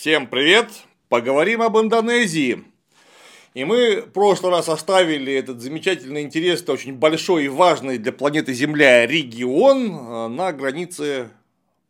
[0.00, 0.70] Всем привет!
[1.10, 2.64] Поговорим об Индонезии.
[3.52, 8.54] И мы в прошлый раз оставили этот замечательный, интересный, очень большой и важный для планеты
[8.54, 11.28] Земля регион э, на границе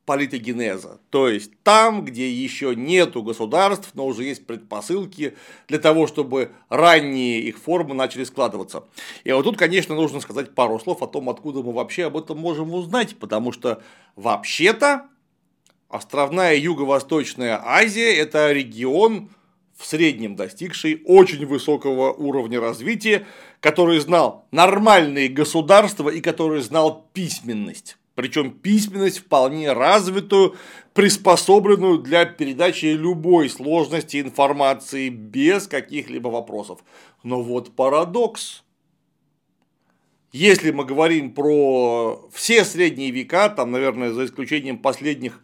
[0.06, 0.98] политогенеза.
[1.10, 5.37] То есть там, где еще нету государств, но уже есть предпосылки
[5.69, 8.83] для того, чтобы ранние их формы начали складываться.
[9.22, 12.38] И вот тут, конечно, нужно сказать пару слов о том, откуда мы вообще об этом
[12.38, 13.85] можем узнать, потому что
[14.17, 15.06] вообще-то
[15.90, 19.30] островная Юго-Восточная Азия– это регион,
[19.77, 23.26] в среднем достигший очень высокого уровня развития,
[23.60, 27.96] который знал нормальные государства и который знал письменность.
[28.14, 30.54] Причем письменность вполне развитую,
[30.92, 36.80] приспособленную для передачи любой сложности информации без каких-либо вопросов.
[37.22, 38.62] Но вот парадокс.
[40.32, 45.40] Если мы говорим про все средние века, там, наверное, за исключением последних,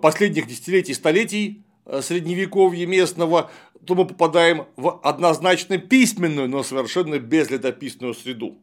[0.00, 3.48] последних десятилетий, столетий, Э, средневековья местного,
[3.86, 8.58] то мы попадаем в однозначно письменную, но совершенно безлетописную среду.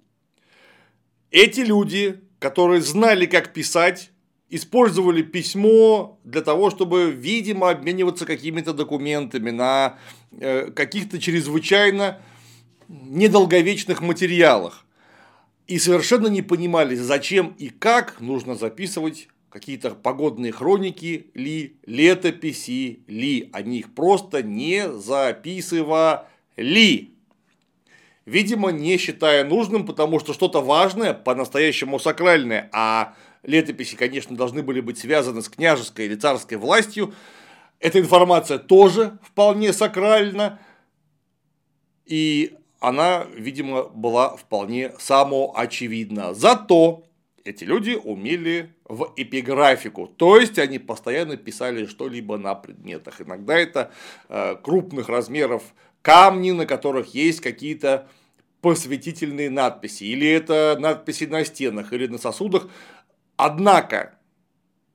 [1.32, 4.12] Эти люди, которые знали, как писать,
[4.50, 9.98] использовали письмо для того, чтобы, видимо, обмениваться какими-то документами на
[10.38, 12.22] э, каких-то чрезвычайно
[12.90, 14.86] недолговечных материалах.
[15.68, 23.52] И совершенно не понимали, зачем и как нужно записывать какие-то погодные хроники ли, летописи ли,
[23.54, 26.26] они их просто не записывали.
[28.26, 34.82] Видимо, не считая нужным, потому что что-то важное, по-настоящему сакральное, а летописи, конечно, должны были
[34.82, 37.14] быть связаны с княжеской или царской властью,
[37.80, 40.60] эта информация тоже вполне сакральна,
[42.08, 46.34] и она, видимо, была вполне самоочевидна.
[46.34, 47.04] Зато
[47.44, 53.22] эти люди умели в эпиграфику, то есть они постоянно писали что-либо на предметах.
[53.22, 53.92] Иногда это
[54.30, 55.64] э, крупных размеров
[56.02, 58.08] камни, на которых есть какие-то
[58.62, 62.68] посвятительные надписи, или это надписи на стенах, или на сосудах.
[63.38, 64.16] Однако,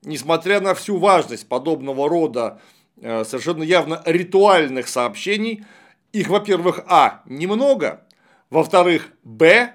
[0.02, 2.60] несмотря на всю важность подобного рода
[3.00, 5.64] э, совершенно явно ритуальных сообщений,
[6.12, 8.06] их, во-первых, а, немного,
[8.50, 9.72] во-вторых, б,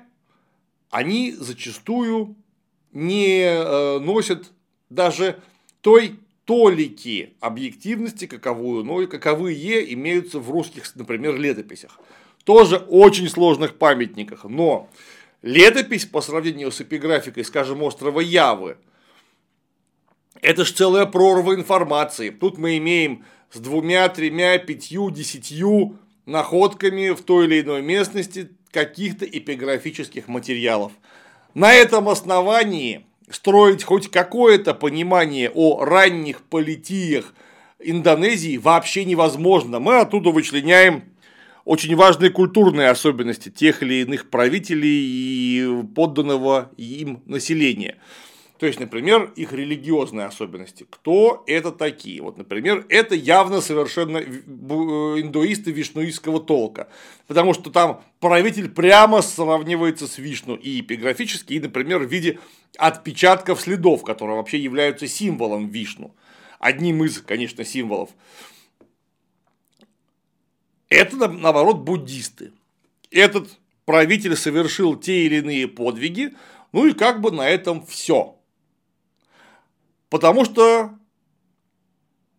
[0.90, 2.36] они зачастую
[2.94, 4.52] не э, носят
[4.90, 5.40] даже
[5.82, 12.00] той толики объективности, каковую, и каковые имеются в русских, например, летописях.
[12.44, 14.90] Тоже очень сложных памятниках, но
[15.42, 18.78] летопись по сравнению с эпиграфикой, скажем, острова Явы,
[20.42, 22.30] это же целая прорва информации.
[22.30, 29.26] Тут мы имеем с двумя, тремя, пятью, десятью находками в той или иной местности каких-то
[29.26, 30.92] эпиграфических материалов.
[31.54, 37.34] На этом основании строить хоть какое-то понимание о ранних политиях
[37.80, 39.80] Индонезии вообще невозможно.
[39.80, 41.04] Мы оттуда вычленяем
[41.66, 47.98] очень важные культурные особенности тех или иных правителей и подданного им населения.
[48.60, 50.86] То есть, например, их религиозные особенности.
[50.90, 52.22] Кто это такие?
[52.22, 56.88] Вот, например, это явно совершенно э, индуисты вишнуистского толка.
[57.28, 62.40] Потому что там правитель прямо сравнивается с Вишну и эпиграфически, и, например, в виде
[62.78, 66.16] отпечатков следов, которые вообще являются символом Вишну.
[66.60, 68.12] Одним из, конечно, символов.
[70.90, 72.54] Это, наоборот, буддисты.
[73.10, 73.50] Этот
[73.86, 76.36] правитель совершил те или иные подвиги,
[76.72, 78.40] ну и как бы на этом все.
[80.14, 80.92] Потому что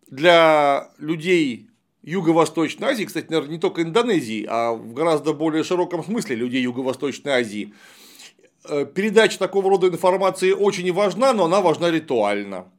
[0.07, 1.67] для людей
[2.03, 7.33] Юго-Восточной Азии, кстати, наверное, не только Индонезии, а в гораздо более широком смысле людей Юго-Восточной
[7.33, 7.73] Азии,
[8.63, 12.71] э, передача такого рода информации очень важна, но она важна ритуально.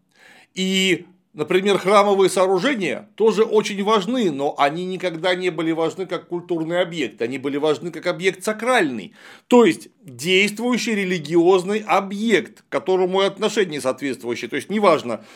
[0.55, 1.05] И
[1.37, 7.21] Например, храмовые сооружения тоже очень важны, но они никогда не были важны как культурный объект,
[7.21, 9.13] они были важны как объект сакральный,
[9.47, 15.27] то есть действующий религиозный объект, к которому и отношение соответствующее, то есть неважно,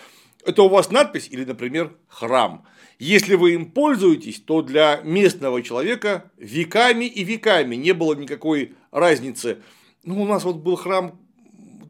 [0.42, 2.64] это у вас надпись или, например, храм.
[2.98, 9.58] Если вы им пользуетесь, то для местного человека веками и веками не было никакой разницы.
[10.04, 11.20] Ну, у нас вот был храм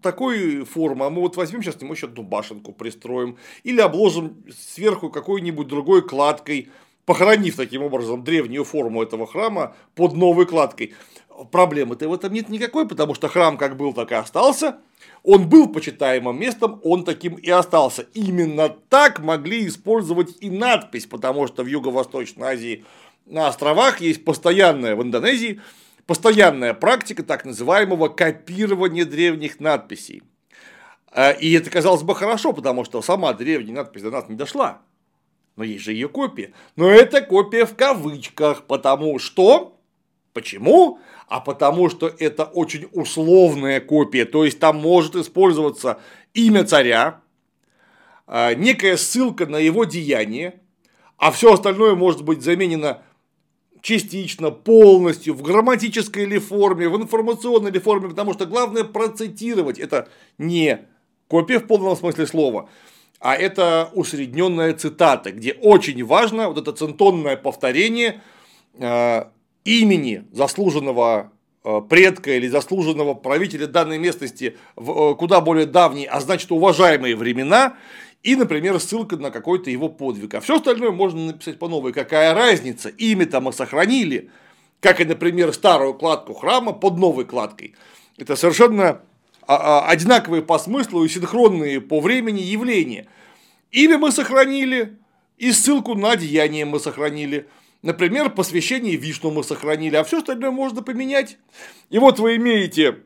[0.03, 5.11] такой формы, а мы вот возьмем сейчас ему еще одну башенку пристроим, или обложим сверху
[5.11, 6.69] какой-нибудь другой кладкой,
[7.07, 10.95] похоронив таким образом древнюю форму этого храма под новой кладкой.
[11.51, 14.79] Проблемы-то в этом нет никакой, потому что храм как был, так и остался.
[15.23, 18.07] Он был почитаемым местом, он таким и остался.
[18.15, 22.85] Именно так могли использовать и надпись, потому что в Юго-Восточной Азии
[23.27, 25.61] на островах есть постоянная в Индонезии
[26.11, 30.25] постоянная практика так называемого копирования древних надписей.
[31.13, 34.83] Э, и это казалось бы хорошо, потому что сама древняя надпись до нас не дошла.
[35.55, 36.53] но есть же ее копия.
[36.75, 39.79] Но это копия в кавычках, потому что...
[40.33, 40.99] Почему?
[41.29, 46.01] А потому что это очень условная копия, то есть там может использоваться
[46.35, 47.21] имя царя,
[48.27, 50.61] а, некая ссылка на его деяние,
[51.19, 53.03] а все остальное может быть заменено
[53.83, 59.79] частично, полностью, в грамматической ли форме, в информационной ли форме, потому что главное процитировать.
[59.79, 60.81] Это не
[61.29, 62.69] копия в полном смысле слова,
[63.21, 68.21] а это усредненная цитата, где очень важно вот это центонное повторение
[68.75, 69.25] э,
[69.65, 71.33] имени заслуженного
[71.65, 77.15] э, предка или заслуженного правителя данной местности в э, куда более давние, а значит уважаемые
[77.15, 77.77] времена,
[78.23, 80.35] и, например, ссылка на какой-то его подвиг.
[80.35, 81.93] А все остальное можно написать по новой.
[81.93, 82.91] Какая разница?
[82.91, 84.31] Имя-то мы сохранили,
[84.81, 87.75] как и, например, старую кладку храма под новой кладкой.
[88.19, 89.01] Это совершенно
[89.47, 93.07] а, а, одинаковые по смыслу и синхронные по времени явления.
[93.71, 94.99] Имя мы сохранили,
[95.39, 97.49] и ссылку на деяние мы сохранили.
[97.81, 101.39] Например, посвящение Вишну мы сохранили, а все остальное можно поменять.
[101.89, 102.99] И вот вы имеете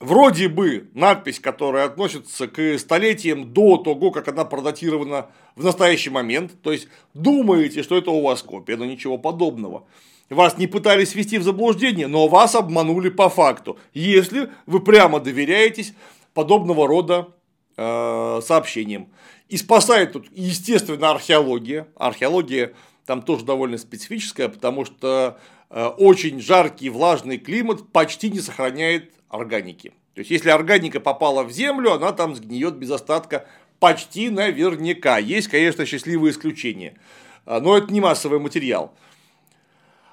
[0.00, 6.52] вроде бы надпись, которая относится к столетиям до того, как она продатирована в настоящий момент,
[6.62, 9.84] то есть думаете, что это у вас копия, но ничего подобного.
[10.28, 15.94] Вас не пытались ввести в заблуждение, но вас обманули по факту, если вы прямо доверяетесь
[16.34, 17.28] подобного рода
[17.76, 19.08] э, сообщениям.
[19.48, 21.86] И спасает тут, естественно, археология.
[21.94, 22.72] Археология
[23.06, 25.38] там тоже довольно специфическая, потому что
[25.70, 29.92] э, очень жаркий влажный климат почти не сохраняет органики.
[30.14, 33.46] То есть, если органика попала в землю, она там сгниет без остатка
[33.78, 35.18] почти наверняка.
[35.18, 36.96] Есть, конечно, счастливые исключения,
[37.44, 38.94] а, но это не массовый материал.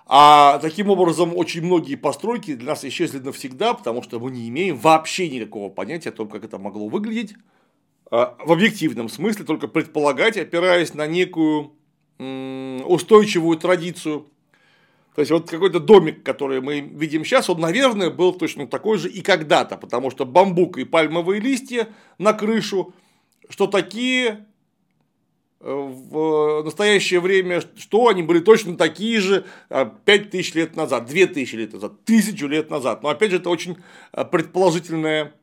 [0.05, 4.77] А таким образом, очень многие постройки для нас исчезли навсегда, потому что мы не имеем
[4.77, 7.35] вообще никакого понятия о том, как это могло выглядеть
[8.11, 11.73] а, в объективном смысле, только предполагать, опираясь на некую
[12.19, 14.27] устойчивую традицию
[15.15, 19.09] то есть вот какой-то домик, который мы видим сейчас, он, наверное, был точно такой же
[19.09, 21.87] и когда-то, потому что бамбук и пальмовые листья
[22.17, 22.95] на крышу,
[23.47, 24.47] что такие
[25.59, 31.55] э, в настоящее время, что они были точно такие же 5000 а, лет назад, 2000
[31.55, 33.03] лет назад, 1000 лет назад.
[33.03, 33.77] Но опять же, это очень
[34.13, 35.35] э, предположительное,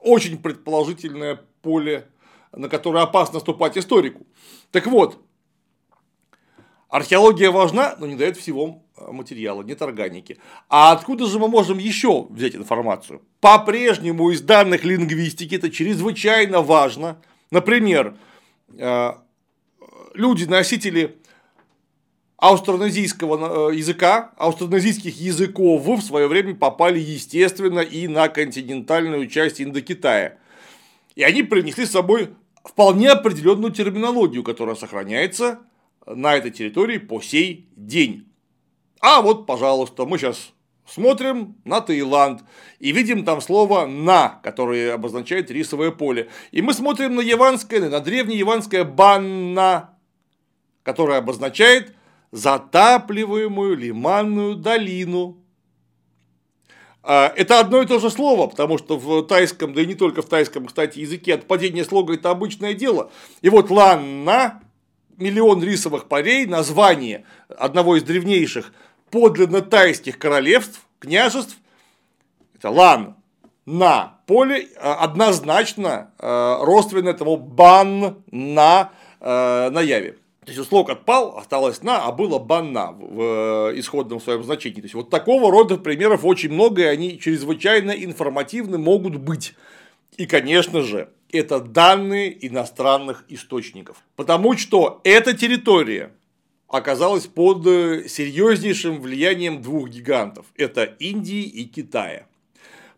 [0.00, 2.08] очень предположительное поле,
[2.50, 4.26] на которое опасно ступать историку.
[4.72, 5.22] Так вот,
[6.88, 10.38] археология важна, но не дает всего материала, нет органики.
[10.68, 13.22] А откуда же мы можем еще взять информацию?
[13.40, 17.20] По-прежнему из данных лингвистики это чрезвычайно важно.
[17.50, 18.16] Например,
[18.76, 19.12] э,
[20.14, 21.16] люди-носители
[22.38, 30.38] аустронезийского э, языка, аустронезийских языков в свое время попали, естественно, и на континентальную часть Индокитая.
[31.16, 32.30] И они принесли с собой
[32.64, 35.58] вполне определенную терминологию, которая сохраняется
[36.06, 38.27] на этой территории по сей день.
[39.00, 40.52] А вот, пожалуйста, мы сейчас
[40.86, 42.42] смотрим на Таиланд
[42.78, 46.28] и видим там слово «на», которое обозначает рисовое поле.
[46.50, 49.90] И мы смотрим на яванское, на древнеяванское «банна»,
[50.82, 51.94] которое обозначает
[52.32, 55.38] затапливаемую лиманную долину.
[57.02, 60.22] А, это одно и то же слово, потому что в тайском, да и не только
[60.22, 63.10] в тайском, кстати, языке отпадение слога– это обычное дело.
[63.40, 64.62] И вот «ланна»
[65.16, 68.72] миллион рисовых полей, название одного из древнейших
[69.10, 71.56] подлинно тайских королевств, княжеств,
[72.54, 73.16] это Лан,
[73.68, 80.16] на поле э, однозначно э, родственно этому бан на э, на яве.
[80.46, 84.80] То есть слог отпал, осталось на, а было банна в исходном своем значении.
[84.80, 89.54] То есть вот такого рода примеров очень много, и они чрезвычайно информативны могут быть.
[90.16, 93.98] И, конечно же, это данные иностранных источников.
[94.16, 96.12] Потому что эта территория
[96.68, 100.46] оказалась под э, серьезнейшим влиянием двух гигантов.
[100.56, 102.26] Это Индии и Китая.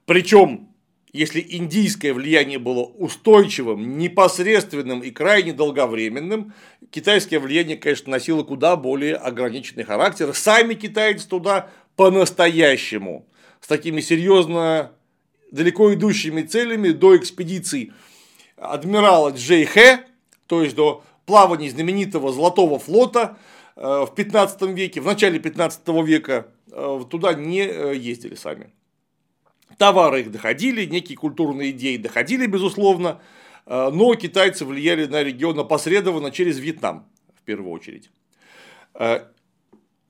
[0.07, 0.69] Причем,
[1.13, 6.53] если индийское влияние было устойчивым, непосредственным и крайне долговременным,
[6.91, 10.35] китайское влияние, конечно, носило куда более ограниченный характер.
[10.35, 13.27] Сами китайцы туда по-настоящему,
[13.61, 14.93] с такими серьезно
[15.53, 17.93] далеко идущими целями до экспедиций
[18.57, 20.05] адмирала Джей Хэ,
[20.47, 23.39] то есть до плаваний знаменитого Золотого флота
[23.77, 28.73] э, в 15 веке, в начале 15 века э, туда не э, ездили сами.
[29.79, 33.21] Товары их доходили, некие культурные идеи доходили, безусловно,
[33.67, 37.07] но китайцы влияли на регион опосредованно через Вьетнам,
[37.37, 38.11] в первую очередь.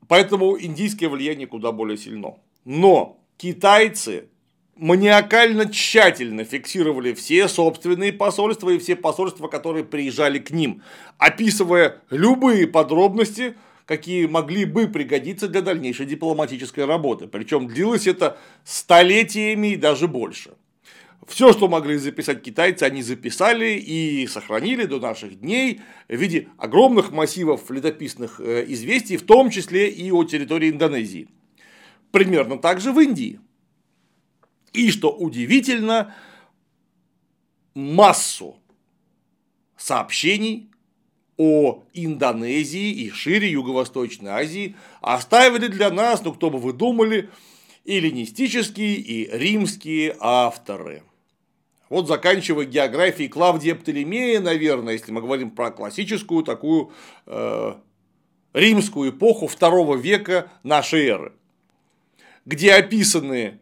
[0.08, 2.36] Поэтому индийское влияние куда более сильно.
[2.64, 4.30] Но китайцы
[4.76, 10.82] маниакально тщательно фиксировали все собственные посольства и все посольства, которые приезжали к ним,
[11.18, 13.54] описывая любые подробности,
[13.86, 17.26] какие могли бы пригодиться для дальнейшей дипломатической работы.
[17.26, 20.52] Причем длилось это столетиями и даже больше.
[21.26, 27.12] Все, что могли записать китайцы, они записали и сохранили до наших дней в виде огромных
[27.12, 31.28] массивов летописных э, известий, в том числе и о территории Индонезии.
[32.10, 33.38] Примерно так же в Индии.
[34.72, 36.14] И что удивительно,
[37.74, 38.56] массу
[39.76, 40.70] сообщений
[41.36, 47.30] о Индонезии и шире Юго-Восточной Азии оставили для нас, ну кто бы вы думали,
[47.86, 51.02] эллинистические и римские авторы.
[51.88, 56.92] Вот заканчивая географией Клавдия Птолемея, наверное, если мы говорим про классическую такую
[57.26, 57.74] э,
[58.52, 61.32] римскую эпоху второго века нашей эры,
[62.44, 63.58] где описаны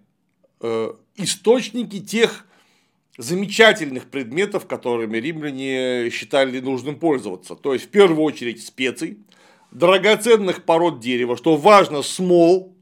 [0.61, 2.47] источники тех
[3.19, 7.57] замечательных предметов, которыми римляне считали нужным пользоваться.
[7.57, 9.19] То есть, в первую очередь, специй,
[9.73, 12.75] драгоценных пород дерева, что важно, смол,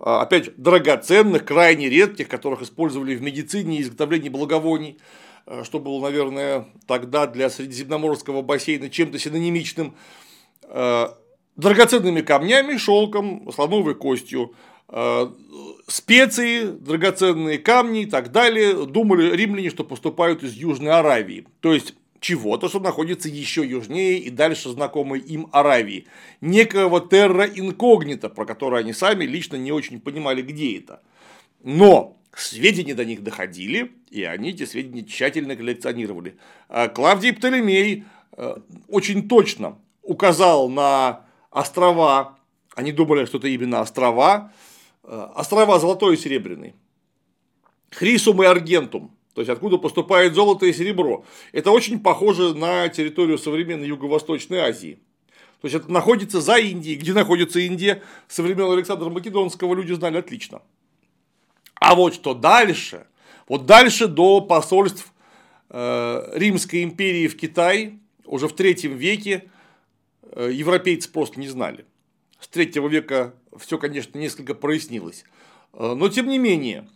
[0.00, 4.98] а, опять драгоценных, крайне редких, которых использовали в медицине и изготовлении благовоний,
[5.46, 9.96] э, что было, наверное, тогда для Средиземноморского бассейна чем-то синонимичным,
[10.64, 11.08] э,
[11.56, 14.77] драгоценными камнями, шелком, слоновой костью, Э,
[15.86, 21.46] специи, драгоценные камни и так далее, думали римляне, что поступают из Южной Аравии.
[21.60, 26.06] То есть чего-то, что находится еще южнее и дальше знакомой им Аравии.
[26.40, 31.02] Некого терра инкогнита, про который они сами лично не очень понимали, где это.
[31.62, 36.38] Но сведения до них доходили, и они эти сведения тщательно коллекционировали.
[36.68, 38.04] А Клавдий Птолемей
[38.36, 38.56] э,
[38.88, 42.38] очень точно указал на острова,
[42.74, 44.52] они думали, что это именно острова,
[45.08, 46.74] острова Золотой и Серебряный,
[47.90, 51.24] Хрисум и Аргентум, то есть откуда поступает золото и серебро.
[51.52, 54.98] Это очень похоже на территорию современной Юго-Восточной Азии.
[55.60, 56.96] То есть это находится за Индией.
[56.96, 60.60] Где находится Индия, со времен Александра Македонского люди знали отлично.
[61.76, 63.06] А вот что дальше,
[63.46, 65.12] вот дальше до посольств
[65.70, 69.48] э, Римской империи в Китай, уже в третьем веке,
[70.32, 71.84] э, европейцы просто не знали.
[72.40, 75.24] С третьего века все, конечно, несколько прояснилось.
[75.72, 76.88] Э, но, тем не менее,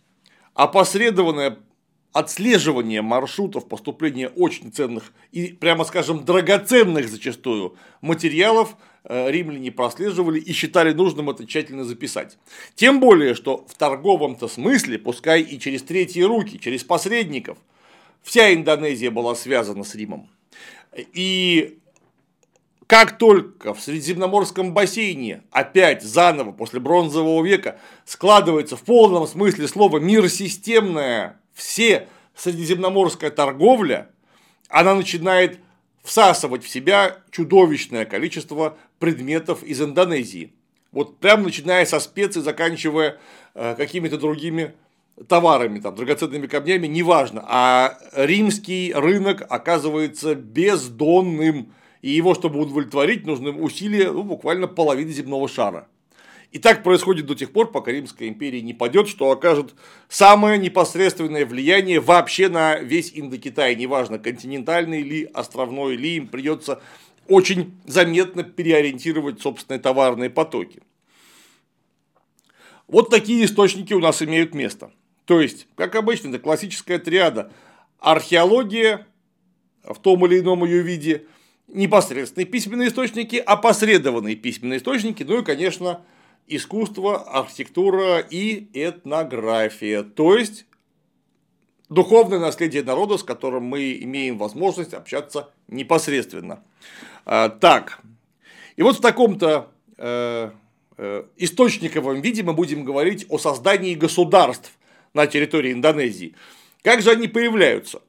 [0.53, 1.59] опосредованное
[2.13, 10.53] отслеживание маршрутов поступления очень ценных и, прямо скажем, драгоценных зачастую материалов э, римляне прослеживали и
[10.53, 12.37] считали нужным это тщательно записать.
[12.75, 17.57] Тем более, что в торговом-то смысле, пускай и через третьи руки, через посредников,
[18.21, 20.29] вся Индонезия была связана с Римом.
[20.95, 21.79] И
[22.87, 29.99] как только в Средиземноморском бассейне опять заново после бронзового века складывается в полном смысле слова
[29.99, 34.09] мир системная, все средиземноморская торговля,
[34.69, 35.59] она начинает
[36.03, 40.53] всасывать в себя чудовищное количество предметов из Индонезии.
[40.91, 43.17] Вот прям начиная со специй, заканчивая
[43.55, 44.73] э, какими-то другими
[45.27, 47.43] товарами, там, драгоценными камнями, неважно.
[47.47, 51.71] А римский рынок оказывается бездонным
[52.03, 55.87] и его, чтобы удовлетворить, нужны усилия ну, буквально половины земного шара.
[56.51, 59.73] И так происходит до тех пор, пока Римская империя не падет, что окажет
[60.09, 66.81] самое непосредственное влияние вообще на весь Индокитай, неважно, континентальный ли, островной ли, им придется
[67.29, 70.83] очень заметно переориентировать собственные товарные потоки.
[72.89, 74.91] Вот такие источники у нас имеют место.
[75.23, 77.49] То есть, как обычно, это классическая триада.
[77.99, 79.07] Археология
[79.83, 81.25] в том или ином ее виде,
[81.73, 86.01] непосредственные письменные источники, опосредованные письменные источники, ну и, конечно,
[86.47, 90.65] искусство, архитектура и этнография, то есть
[91.89, 96.63] духовное наследие народа, с которым мы имеем возможность общаться непосредственно.
[97.25, 98.01] А, так,
[98.75, 100.51] и вот в таком-то э,
[100.97, 104.71] э, источниковом виде мы будем говорить о создании государств
[105.13, 106.35] на территории Индонезии.
[106.81, 108.01] Как же они появляются?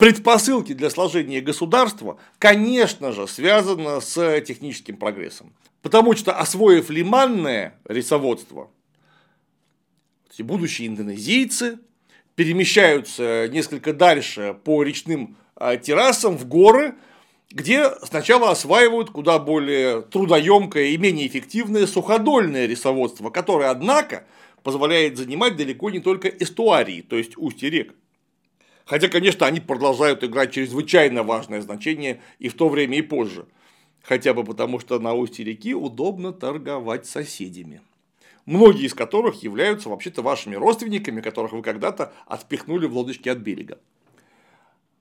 [0.00, 5.54] Предпосылки для сложения государства, конечно же, связаны с техническим прогрессом.
[5.82, 8.70] Потому что, освоив лиманное рисоводство,
[10.38, 11.80] будущие индонезийцы
[12.34, 16.94] перемещаются несколько дальше по речным а, террасам в горы,
[17.50, 24.24] где сначала осваивают куда более трудоемкое и менее эффективное суходольное рисоводство, которое, однако,
[24.62, 27.94] позволяет занимать далеко не только эстуарии, то есть устья рек.
[28.90, 33.46] Хотя, конечно, они продолжают играть чрезвычайно важное значение и в то время, и позже.
[34.02, 37.82] Хотя бы потому, что на устье реки удобно торговать соседями.
[38.46, 43.78] многие из которых являются вообще-то вашими родственниками, которых вы когда-то отпихнули в лодочке от берега.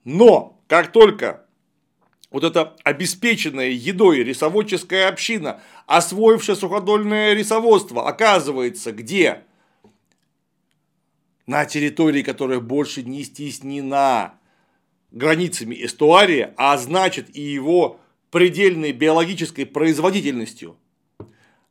[0.04, 1.48] Но как только
[2.30, 9.46] вот эта обеспеченная едой рисоводческая община, освоившая суходольное рисоводство, оказывается где?
[11.50, 14.36] На территории, которая больше не стеснена
[15.10, 20.78] границами эстуария, а значит и его предельной биологической производительностью,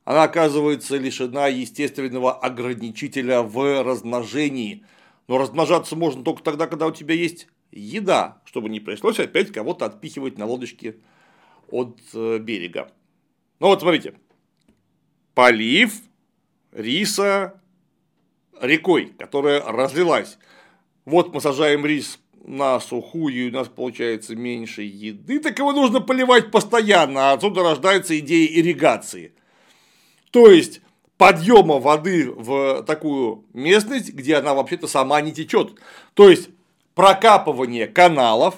[0.02, 4.85] она оказывается лишена естественного ограничителя в размножении.
[5.28, 9.87] Но размножаться можно только тогда, когда у тебя есть еда, чтобы не пришлось опять кого-то
[9.87, 10.97] отпихивать на лодочке
[11.70, 12.90] от э, берега.
[13.61, 14.14] Ну вот смотрите,
[15.35, 16.00] полив
[16.73, 17.62] риса
[18.60, 20.38] рекой, которая разлилась.
[21.04, 26.00] Вот мы сажаем рис на сухую, и у нас получается меньше еды, так его нужно
[26.00, 29.32] поливать постоянно, а отсюда рождается идея ирригации.
[30.30, 30.80] То есть,
[31.16, 35.78] подъема воды в такую местность, где она вообще-то сама не течет.
[36.14, 36.50] То есть,
[36.94, 38.56] прокапывание каналов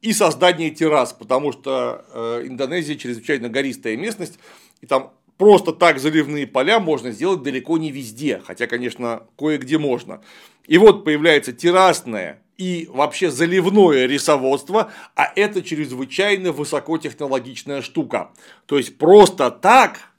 [0.00, 4.38] и создание террас, потому что э, Индонезия чрезвычайно гористая местность,
[4.80, 10.22] и там просто так заливные поля можно сделать далеко не везде, хотя, конечно, кое-где можно.
[10.66, 18.30] И вот появляется террасное и вообще заливное рисоводство, а это чрезвычайно высокотехнологичная штука.
[18.66, 20.12] То есть просто так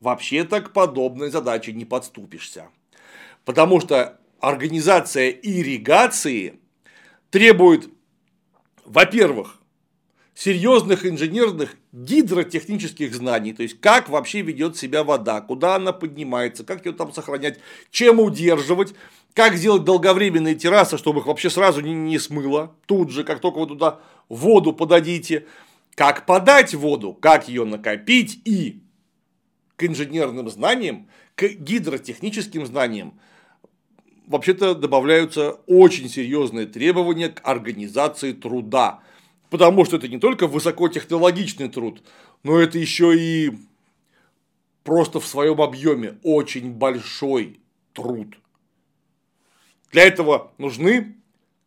[0.00, 2.68] вообще-то к подобной задаче не подступишься.
[3.44, 6.60] Потому что организация ирригации
[7.30, 7.88] требует,
[8.84, 9.57] во-первых,
[10.38, 16.86] серьезных инженерных гидротехнических знаний, то есть как вообще ведет себя вода, куда она поднимается, как
[16.86, 17.58] ее там сохранять,
[17.90, 18.94] чем удерживать,
[19.34, 23.58] как сделать долговременные террасы, чтобы их вообще сразу не, не смыло, тут же, как только
[23.58, 25.46] вы туда воду подадите,
[25.96, 28.80] как подать воду, как ее накопить и
[29.74, 33.18] к инженерным знаниям, к гидротехническим знаниям
[34.28, 39.00] вообще-то добавляются очень серьезные требования к организации труда.
[39.50, 42.02] Потому что это не только высокотехнологичный труд,
[42.42, 43.52] но это еще и
[44.84, 47.60] просто в своем объеме очень большой
[47.92, 48.38] труд.
[49.90, 51.16] Для этого нужны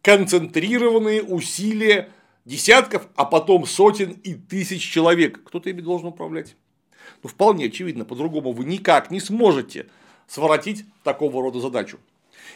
[0.04, 2.10] концентрированные усилия
[2.46, 5.44] десятков, а потом сотен и тысяч человек.
[5.44, 6.56] Кто-то ими должен управлять.
[7.24, 9.88] Ну, вполне очевидно, по-другому вы никак не сможете
[10.28, 12.00] своротить такого рода задачу.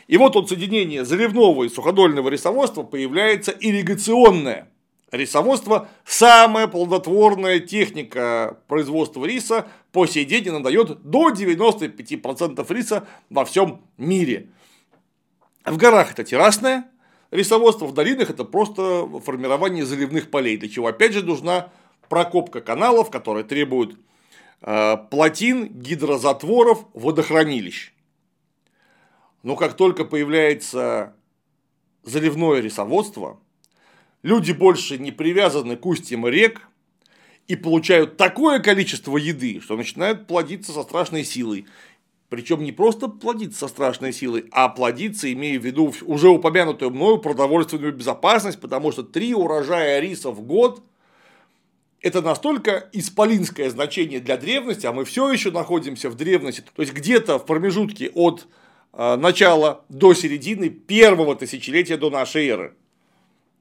[0.08, 4.72] И вот от соединения заливного и суходольного рисоводства появляется ирригационное
[5.16, 5.90] рисоводство.
[6.06, 13.82] Самая плодотворная техника производства риса по сей день она дает до 95% риса во всем
[13.98, 14.50] мире.
[15.66, 16.86] В горах это террасное
[17.32, 21.72] рисоводство, в долинах это просто формирование заливных полей, для чего опять же нужна
[22.10, 23.98] прокопка каналов, которые требуют
[24.62, 27.94] э, плотин, гидрозатворов, водохранилищ.
[29.44, 31.16] Но как только появляется
[32.04, 33.40] заливное рисоводство,
[34.26, 36.68] люди больше не привязаны к устьям рек
[37.48, 41.68] и получают такое количество еды, что начинают плодиться со страшной силой.
[42.30, 47.20] Причем не просто плодиться со страшной силой, а плодиться, имея в виду уже упомянутую мною
[47.20, 50.82] продовольственную безопасность, потому что три урожая риса в год–
[52.02, 56.94] это настолько исполинское значение для древности, а мы все еще находимся в древности, то есть
[56.94, 58.48] где-то в промежутке от
[58.98, 62.76] Э, начала до середины первого тысячелетия до нашей эры.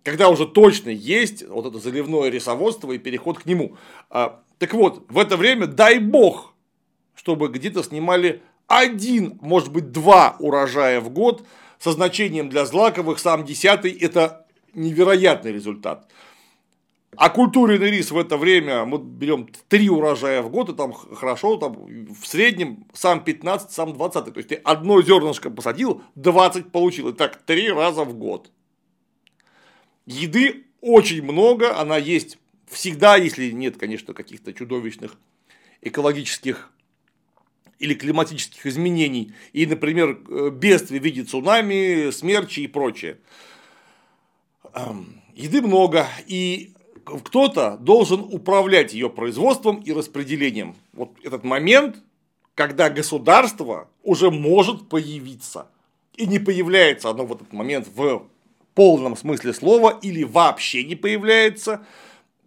[0.04, 3.76] Когда уже точно есть вот это заливное рисоводство и переход к нему.
[4.10, 6.52] А, так вот, в это время дай бог,
[7.14, 11.44] чтобы где-то снимали один, может быть, два урожая в год
[11.78, 16.06] со значением для злаковых сам десятый– это невероятный результат.
[17.16, 21.56] А культурный рис в это время мы берем три урожая в год, и там хорошо,
[21.56, 21.76] там
[22.12, 24.24] в среднем сам 15, сам 20.
[24.24, 27.08] То есть ты одно зернышко посадил, 20 получил.
[27.08, 28.50] И так три раза в год.
[30.06, 35.16] Еды очень много, она есть всегда, если нет, конечно, каких-то чудовищных
[35.80, 36.70] экологических
[37.78, 43.18] или климатических изменений, и, например, э, бедствий в виде цунами, смерчи и прочее.
[45.34, 46.72] Еды много, и
[47.04, 50.74] кто-то должен управлять ее производством и распределением.
[50.92, 51.96] Вот этот момент,
[52.54, 55.68] когда государство уже может появиться.
[56.16, 58.28] И не появляется оно в этот момент в
[58.74, 61.86] полном смысле слова или вообще не появляется,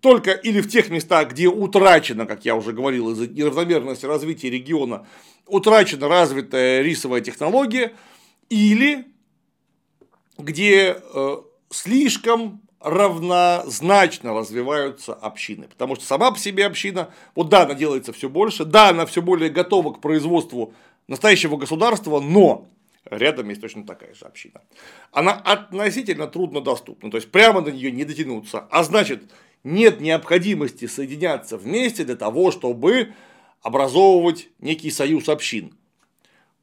[0.01, 5.07] только или в тех местах, где утрачена, как я уже говорил, из-за неравномерности развития региона,
[5.47, 7.93] утрачена развитая рисовая технология,
[8.49, 9.05] или
[10.37, 11.37] где э,
[11.69, 15.67] слишком равнозначно развиваются общины.
[15.67, 19.21] Потому что сама по себе община, вот да, она делается все больше, да, она все
[19.21, 20.73] более готова к производству
[21.07, 22.67] настоящего государства, но
[23.09, 24.61] рядом есть точно такая же община.
[25.11, 29.31] Она относительно трудно доступна, то есть прямо до нее не дотянуться, а значит
[29.63, 33.13] нет необходимости соединяться вместе для того, чтобы
[33.61, 35.77] образовывать некий союз общин.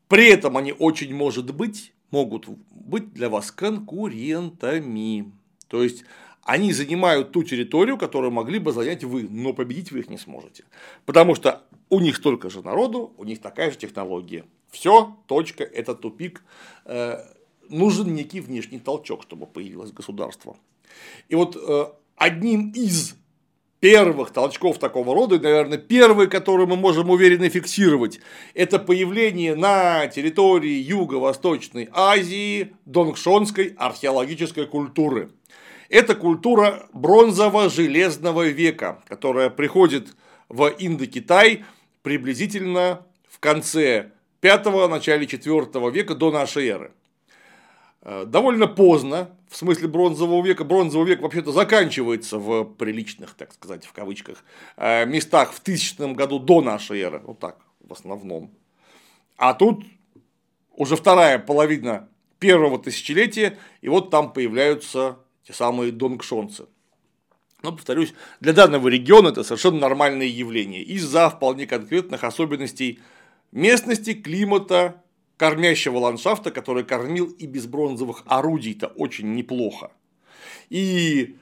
[0.09, 5.33] При этом они очень может быть могут быть для вас конкурентами.
[5.68, 6.04] То есть
[6.42, 10.64] они занимают ту территорию, которую могли бы занять вы, но победить вы их не сможете.
[11.07, 14.44] Потому что у них столько же народу, у них такая же технология.
[14.75, 16.43] Все, точка, это тупик.
[16.85, 17.19] Э,
[17.69, 20.57] нужен некий внешний толчок, чтобы появилось государство.
[21.29, 23.15] И вот э, одним из
[23.79, 28.19] первых толчков такого рода, и, наверное, первый, который мы можем уверенно фиксировать,
[28.53, 35.31] это появление на территории Юго-Восточной Азии донгшонской археологической культуры.
[35.89, 40.17] Это культура бронзово-железного века, которая приходит
[40.49, 41.65] в Индокитай
[42.03, 44.11] приблизительно в конце
[44.44, 46.92] 5 начале 4 века до нашей эры.
[48.02, 53.87] Э, довольно поздно, в смысле бронзового века, бронзовый век вообще-то заканчивается в приличных, так сказать,
[53.87, 54.44] в кавычках,
[54.76, 58.50] э, местах в тысячном году до нашей эры, вот так, в основном.
[59.38, 59.83] А тут
[60.76, 66.66] уже вторая половина первого тысячелетия, и вот там появляются те самые донгшонцы.
[67.62, 73.00] Но, повторюсь, для данного региона это совершенно нормальное явление из-за вполне конкретных особенностей
[73.55, 75.03] местности, климата,
[75.38, 79.90] кормящего ландшафта, который кормил и без бронзовых орудий-то очень неплохо.
[80.69, 81.37] И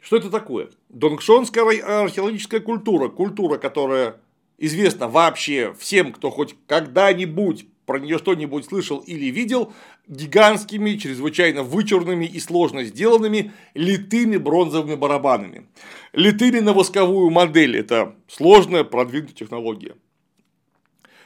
[0.00, 0.70] что это такое?
[0.90, 1.64] Донгшонская
[2.02, 4.20] археологическая культура, культура, которая
[4.58, 9.72] известна вообще всем, кто хоть когда-нибудь про нее что-нибудь слышал или видел,
[10.06, 15.66] гигантскими, чрезвычайно вычурными и сложно сделанными литыми бронзовыми барабанами.
[16.12, 19.96] Литыми на восковую модель– это сложная продвинутая технология,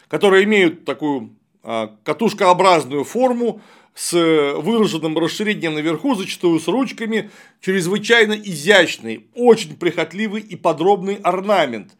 [0.08, 3.60] которые имеют такую а, катушкообразную форму
[3.94, 11.96] с выраженным расширением наверху, зачастую с ручками, чрезвычайно изящный, очень прихотливый и подробный орнамент,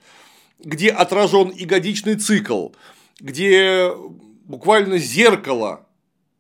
[0.61, 2.69] где отражен ягодичный цикл,
[3.21, 3.93] где
[4.45, 5.87] буквально зеркало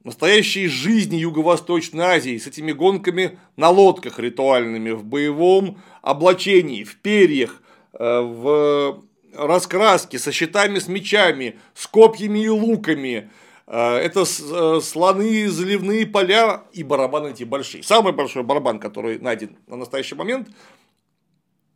[0.04, 7.62] настоящей жизни Юго-Восточной Азии с этими гонками на лодках ритуальными, в боевом облачении, в перьях,
[7.92, 13.30] э, в раскраске, со щитами, с мечами, с копьями и луками.
[13.66, 17.82] Э, это э, слоны, заливные поля и барабаны эти большие.
[17.82, 20.48] Самый большой барабан, который найден на настоящий момент,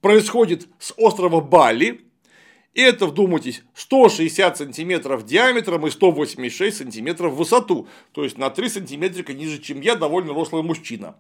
[0.01, 2.01] происходит с острова Бали,
[2.75, 7.87] и это, вдумайтесь, 160 сантиметров диаметром и 186 сантиметров в высоту.
[8.13, 11.17] То есть на 3 сантиметрика ниже, чем я, довольно рослый мужчина.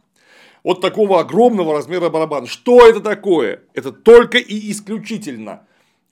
[0.64, 2.46] Вот такого огромного размера барабан.
[2.46, 3.64] Что это такое?
[3.74, 5.66] Это только и исключительно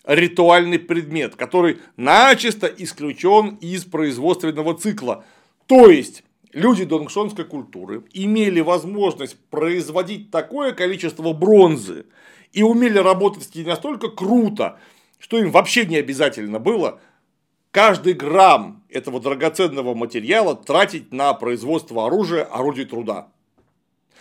[0.04, 5.24] ритуальный предмет, который начисто исключен из производственного цикла.
[5.66, 12.06] То есть, люди донгшонской культуры имели возможность производить такое количество бронзы
[12.52, 14.78] и умели работать с ней настолько круто,
[15.18, 17.00] что им вообще не обязательно было
[17.70, 23.28] каждый грамм этого драгоценного материала тратить на производство оружия, орудий труда.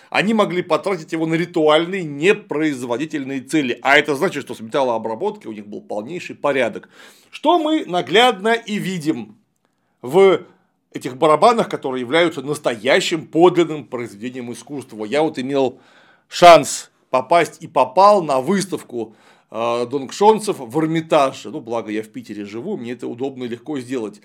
[0.09, 3.77] Они могли потратить его на ритуальные, непроизводительные цели.
[3.81, 6.89] А это значит, что с металлообработкой у них был полнейший порядок.
[7.29, 9.37] Что мы наглядно и видим
[10.01, 10.41] в
[10.91, 15.05] этих барабанах, которые являются настоящим подлинным произведением искусства.
[15.05, 15.79] Я вот имел
[16.27, 19.15] шанс попасть и попал на выставку
[19.51, 21.51] э, донгшонцев в Эрмитаже.
[21.51, 24.21] Ну, благо я в Питере живу, мне это удобно и легко сделать.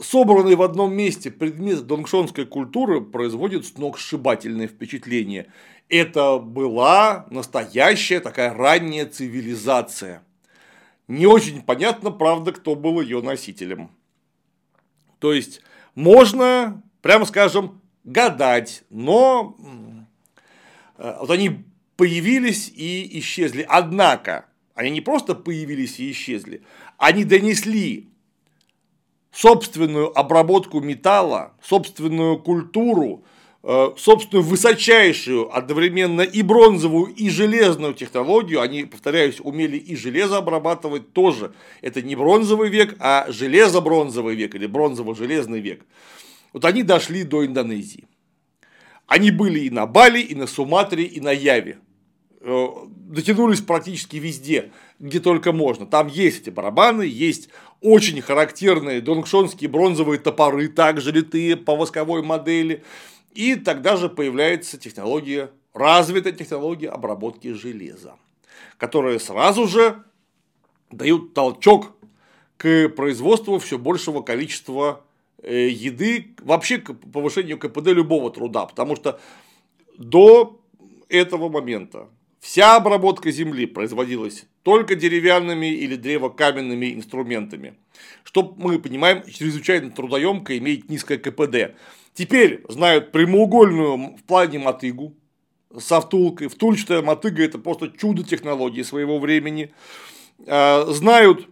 [0.00, 5.52] Собранный в одном месте предмет донгшонской культуры производит сногсшибательное впечатление.
[5.88, 10.22] Это была настоящая такая ранняя цивилизация.
[11.08, 13.90] Не очень понятно, правда, кто был ее носителем.
[15.18, 15.60] То есть,
[15.94, 19.56] можно, прямо скажем, гадать, но
[20.96, 21.64] вот они
[21.96, 23.66] появились и исчезли.
[23.68, 26.62] Однако, они не просто появились и исчезли,
[26.96, 28.11] они донесли
[29.32, 33.24] собственную обработку металла, собственную культуру,
[33.62, 38.60] э, собственную высочайшую одновременно и бронзовую, и железную технологию.
[38.60, 41.52] Они, повторяюсь, умели и железо обрабатывать тоже.
[41.80, 45.84] Это не бронзовый век, а железо-бронзовый век или бронзово-железный век.
[46.52, 48.04] Вот они дошли до Индонезии.
[49.06, 51.78] Они были и на Бали, и на Суматре, и на Яве.
[52.40, 55.86] Э, дотянулись практически везде, где только можно.
[55.86, 57.48] Там есть эти барабаны, есть
[57.82, 62.82] очень характерные донгшонские бронзовые топоры, также литые по восковой модели.
[63.34, 68.14] И тогда же появляется технология, развитая технология обработки железа,
[68.78, 70.02] которая сразу же
[70.90, 71.92] дают толчок
[72.56, 75.04] к производству все большего количества
[75.42, 79.18] э, еды, вообще к повышению КПД любого труда, потому что
[79.98, 80.60] до
[81.08, 82.08] этого момента
[82.42, 87.74] вся обработка земли производилась только деревянными или древокаменными инструментами,
[88.24, 91.76] что мы понимаем чрезвычайно трудоемко имеет низкое КПД.
[92.14, 95.14] Теперь знают прямоугольную в плане мотыгу
[95.78, 96.48] со втулкой.
[96.48, 99.72] Втульчатая мотыга– это просто чудо технологии своего времени.
[100.46, 101.48] А, знают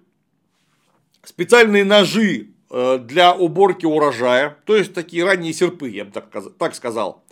[1.23, 6.75] специальные ножи э, для уборки урожая, то есть такие ранние серпы, я бы так, так
[6.75, 7.23] сказал.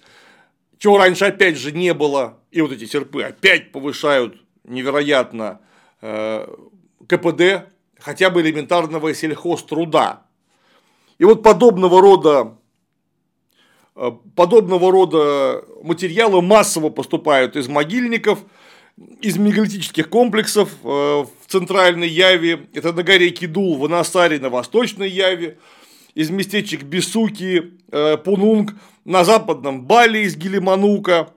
[0.79, 5.61] Чего раньше опять же не было, и вот эти серпы опять повышают невероятно
[6.01, 6.47] э,
[7.07, 10.23] КПД хотя бы элементарного сельхозтруда.
[11.19, 12.57] И вот подобного рода
[13.97, 18.41] э, подобного рода материалы массово поступают из могильников–
[19.21, 25.09] из мегалитических комплексов э, в центральной Яве, это на горе Кидул в Анасаре на восточной
[25.09, 25.59] Яве,
[26.15, 31.31] из местечек Бисуки, э, Пунунг, на западном Бали из Гилиманука,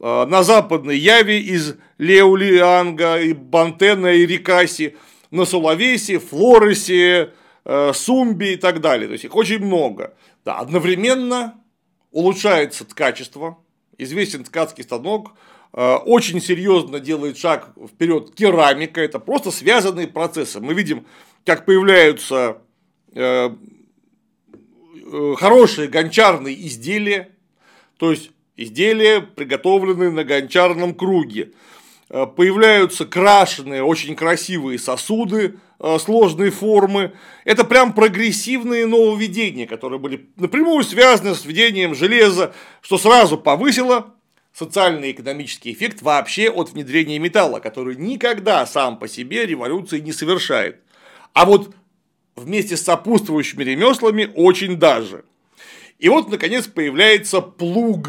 [0.00, 4.96] э, на западной Яве из Леулианга, и Бантена, и Рикаси,
[5.30, 7.30] на Сулавесе, Флоресе,
[7.94, 9.06] Сумби и так далее.
[9.06, 10.14] То есть их очень много.
[10.44, 11.54] Да, одновременно
[12.10, 13.56] улучшается качество,
[13.98, 15.32] известен ткацкий станок,
[15.72, 20.60] Э, очень серьезно делает шаг вперед керамика, это просто связанные процессы.
[20.60, 21.06] Мы видим,
[21.46, 22.58] как появляются
[23.14, 23.50] э, э,
[25.36, 27.28] хорошие гончарные изделия,
[27.98, 31.52] то есть изделия, приготовленные на гончарном круге.
[32.08, 35.58] Появляются крашеные, очень красивые сосуды,
[35.98, 37.12] сложные формы.
[37.44, 44.14] Это прям прогрессивные нововведения, которые были напрямую связаны с введением железа, что сразу повысило
[44.52, 50.80] социально-экономический эффект вообще от внедрения металла, который никогда сам по себе революции не совершает.
[51.32, 51.74] А вот
[52.36, 55.24] вместе с сопутствующими ремеслами очень даже.
[55.98, 58.08] И вот, наконец, появляется плуг.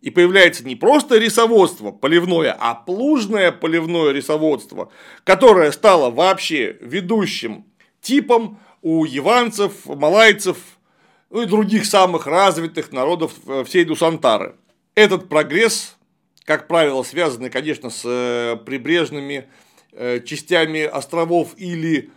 [0.00, 4.90] И появляется не просто рисоводство поливное, а плужное поливное рисоводство,
[5.24, 7.66] которое стало вообще ведущим
[8.00, 10.56] типом у яванцев, малайцев,
[11.28, 14.56] ну и других самых развитых народов э, всей Дусантары.
[14.94, 15.96] Этот прогресс,
[16.44, 19.48] как правило, связанный, конечно, с э, прибрежными
[19.92, 22.10] э, частями островов или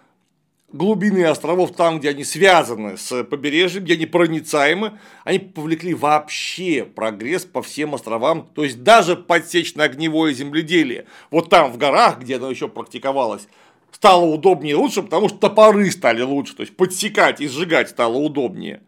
[0.74, 7.46] глубины островов, там, где они связаны с побережьем, где они проницаемы, они повлекли вообще прогресс
[7.46, 11.06] по всем островам, то есть даже подсечно-огневое земледелие.
[11.32, 13.48] Вот там в горах, где оно еще практиковалось,
[13.92, 18.18] стало удобнее и лучше, потому что топоры стали лучше, то есть подсекать и сжигать стало
[18.18, 18.82] удобнее.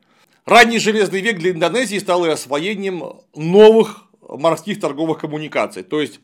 [0.45, 3.03] Ранний железный век для Индонезии стал и освоением
[3.35, 5.83] новых морских торговых коммуникаций.
[5.83, 6.19] То есть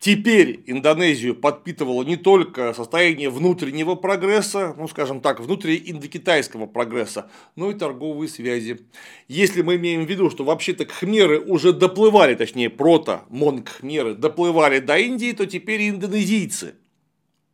[0.00, 7.74] теперь Индонезию подпитывало не только состояние внутреннего прогресса, ну скажем так, внутрииндокитайского прогресса, но и
[7.74, 8.80] торговые связи.
[9.28, 14.98] Если мы имеем в виду, что вообще-то кхмеры уже доплывали, точнее прото монг-кхмеры доплывали до
[14.98, 16.74] Индии, то теперь индонезийцы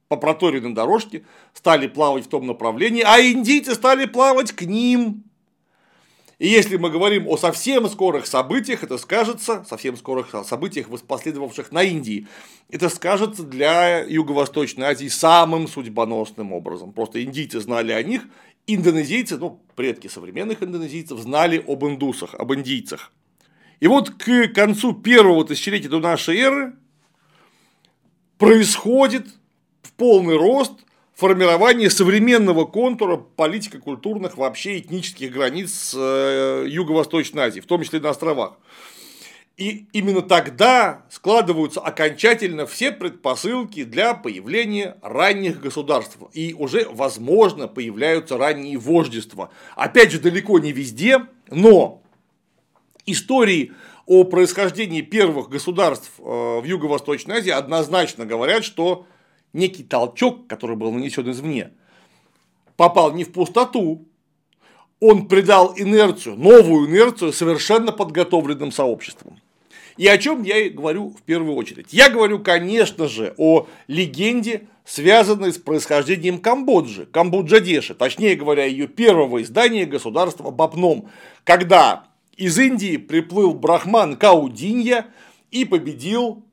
[0.08, 5.24] по проторенной дорожке стали плавать в том направлении, а индийцы стали плавать к ним.
[6.38, 11.82] И если мы говорим о совсем скорых событиях, это скажется, совсем скорых событиях, последовавших на
[11.82, 12.26] Индии,
[12.68, 16.92] это скажется для Юго-Восточной Азии самым судьбоносным образом.
[16.92, 18.26] Просто индийцы знали о них,
[18.66, 23.12] индонезийцы, ну, предки современных индонезийцев, знали об индусах, об индийцах.
[23.80, 26.74] И вот к концу первого тысячелетия до нашей эры
[28.36, 29.26] происходит
[29.82, 30.85] в полный рост
[31.16, 38.58] формирование современного контура политико-культурных вообще этнических границ э, Юго-Восточной Азии, в том числе на островах.
[39.56, 46.18] И именно тогда складываются окончательно все предпосылки для появления ранних государств.
[46.34, 49.48] И уже, возможно, появляются ранние вождества.
[49.74, 52.02] Опять же, далеко не везде, но
[53.06, 53.72] истории
[54.04, 59.06] о происхождении первых государств э, в Юго-Восточной Азии однозначно говорят, что
[59.56, 61.72] некий толчок, который был нанесен извне,
[62.76, 64.06] попал не в пустоту,
[65.00, 69.40] он придал инерцию, новую инерцию совершенно подготовленным сообществам.
[69.96, 71.86] И о чем я и говорю в первую очередь?
[71.90, 79.42] Я говорю, конечно же, о легенде, связанной с происхождением Камбоджи, Камбоджадеши, точнее говоря, ее первого
[79.42, 81.08] издания государства Бапном,
[81.44, 82.04] когда
[82.36, 85.06] из Индии приплыл брахман Каудинья
[85.50, 86.44] и победил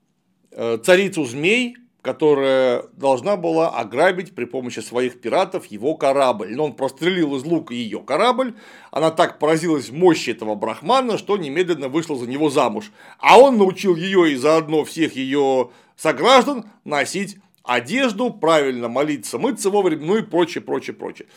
[0.52, 6.54] э, царицу змей которая должна была ограбить при помощи своих пиратов его корабль.
[6.54, 8.56] Но он прострелил из лука ее корабль,
[8.92, 12.92] она так поразилась мощи этого брахмана, что немедленно вышла за него замуж.
[13.20, 20.06] А он научил ее и заодно всех ее сограждан носить одежду, правильно молиться, мыться вовремя,
[20.06, 21.30] ну и прочее, прочее, прочее.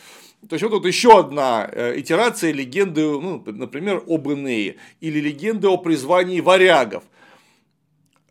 [0.49, 5.69] То есть вот тут еще одна э, итерация легенды, ну, например, об Инее или легенды
[5.69, 7.03] о призвании варягов.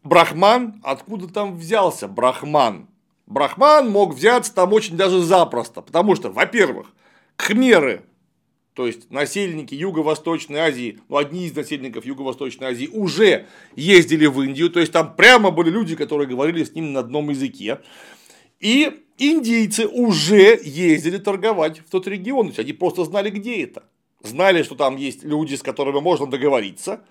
[0.06, 2.88] Брахман, откуда там взялся Брахман?
[3.26, 6.86] Брахман мог взяться там очень даже запросто, потому что, во-первых,
[7.34, 8.02] кхмеры,
[8.74, 14.70] то есть насельники Юго-Восточной Азии, ну, одни из насельников Юго-Восточной Азии уже ездили в Индию,
[14.70, 17.80] то есть там прямо были люди, которые говорили с ним на одном языке.
[18.60, 23.84] И индийцы уже ездили торговать в тот регион, то есть они просто знали, где это.
[24.22, 27.04] Знали, что там есть люди, с которыми можно договориться,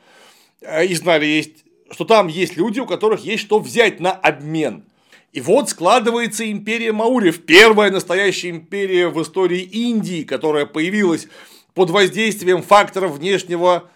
[0.61, 4.85] э, и знали, есть, что там есть люди, у которых есть что взять на обмен.
[5.31, 11.27] И вот складывается империя Маурьев, первая настоящая империя в истории Индии, которая появилась
[11.73, 13.89] под воздействием факторов внешнего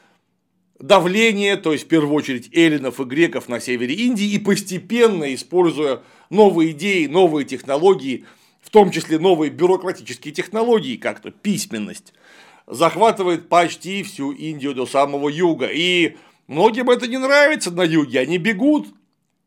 [0.79, 6.01] давления, то есть в первую очередь эллинов и греков на севере Индии, и постепенно, используя
[6.29, 8.25] новые идеи, новые технологии,
[8.61, 12.13] в том числе новые бюрократические технологии, как-то письменность,
[12.67, 15.67] захватывает почти всю Индию до самого юга.
[15.71, 16.17] И
[16.49, 18.87] многим это не нравится на юге, они бегут.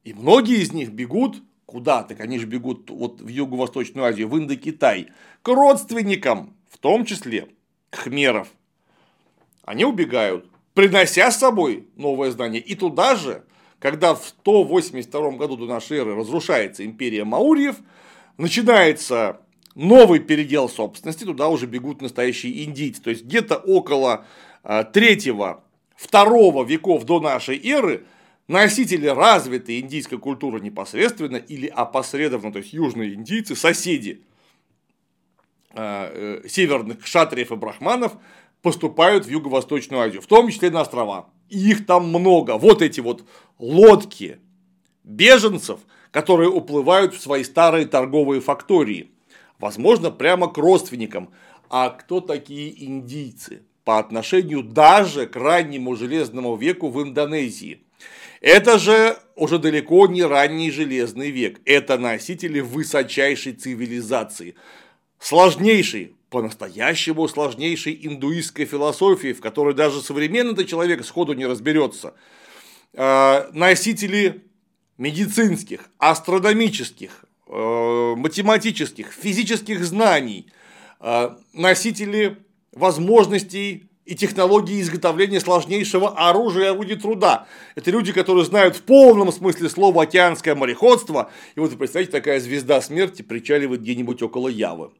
[0.04, 2.02] И многие из них бегут куда?
[2.02, 5.08] Так они же бегут вот в Юго-Восточную Азию, в Индокитай,
[5.42, 7.48] к родственникам, в том числе
[7.90, 8.48] хмеров.
[9.64, 12.60] Они убегают, принося с собой новое здание.
[12.60, 13.44] И туда же,
[13.78, 17.76] когда в 182 году до нашей эры разрушается империя Маурьев,
[18.36, 19.40] начинается
[19.74, 23.00] новый передел собственности, туда уже бегут настоящие индийцы.
[23.00, 24.26] То есть где-то около
[24.62, 25.64] а, третьего,
[26.02, 28.04] второго веков до нашей эры
[28.48, 34.24] носители развитой индийской культуры непосредственно или опосредованно, то есть южные индийцы, соседи
[35.74, 38.12] э, э, северных шатриев и брахманов,
[38.62, 41.30] поступают в Юго-Восточную Азию, в том числе на острова.
[41.48, 42.58] И их там много.
[42.58, 43.24] Вот эти вот
[43.58, 44.38] лодки
[45.04, 49.12] беженцев, которые уплывают в свои старые торговые фактории.
[49.58, 51.30] Возможно, прямо к родственникам.
[51.68, 53.62] А кто такие индийцы?
[53.84, 57.82] По отношению даже к раннему железному веку в Индонезии.
[58.40, 61.60] Это же уже далеко не ранний железный век.
[61.64, 64.56] Это носители высочайшей цивилизации.
[65.18, 72.14] Сложнейшей, по-настоящему сложнейшей индуистской философии, в которой даже современный человек сходу не разберется.
[72.94, 74.42] А, носители
[74.98, 80.46] медицинских, астрономических, э, математических, физических знаний,
[81.00, 82.38] а, носители
[82.72, 87.46] возможностей и технологии изготовления сложнейшего оружия и орудий труда.
[87.76, 91.30] Это люди, которые знают в полном смысле слова океанское мореходство.
[91.54, 94.90] И вот вы представляете, такая звезда смерти причаливает где-нибудь около Явы.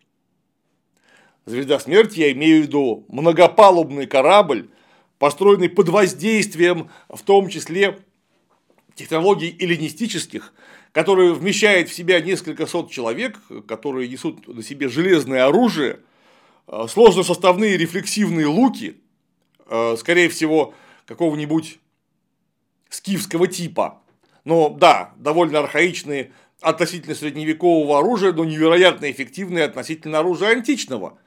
[1.46, 4.70] Звезда смерти, я имею в виду многопалубный корабль,
[5.18, 7.98] построенный под воздействием, в том числе,
[8.94, 10.52] технологий эллинистических,
[10.92, 15.98] который вмещает в себя несколько сот человек, которые несут на себе железное оружие–
[16.66, 19.00] Э, сложносоставные рефлексивные луки,
[19.66, 20.74] э, скорее всего,
[21.06, 21.78] какого-нибудь
[22.88, 24.00] скифского типа.
[24.44, 31.18] Но да, довольно архаичные относительно средневекового оружия, но невероятно эффективные относительно оружия античного.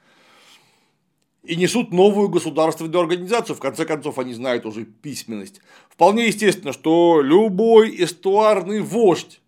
[1.42, 5.60] И несут новую государственную организацию, в конце концов они знают уже письменность.
[5.88, 9.40] Вполне естественно, что любой эстуарный вождь,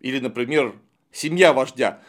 [0.00, 0.74] или, например,
[1.12, 2.02] семья вождя,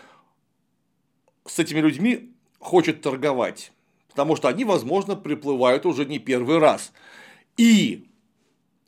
[1.45, 2.34] с этими людьми
[2.65, 3.71] хочет торговать,
[4.09, 6.91] потому что они, возможно, приплывают уже не первый раз.
[7.57, 8.07] И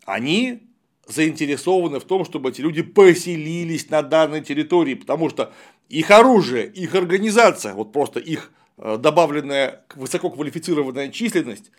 [0.06, 0.64] они
[1.08, 5.54] заинтересованы в том, чтобы эти люди поселились на данной территории, потому что
[5.90, 11.72] их оружие, их организация, вот просто их э, добавленная высококвалифицированная численность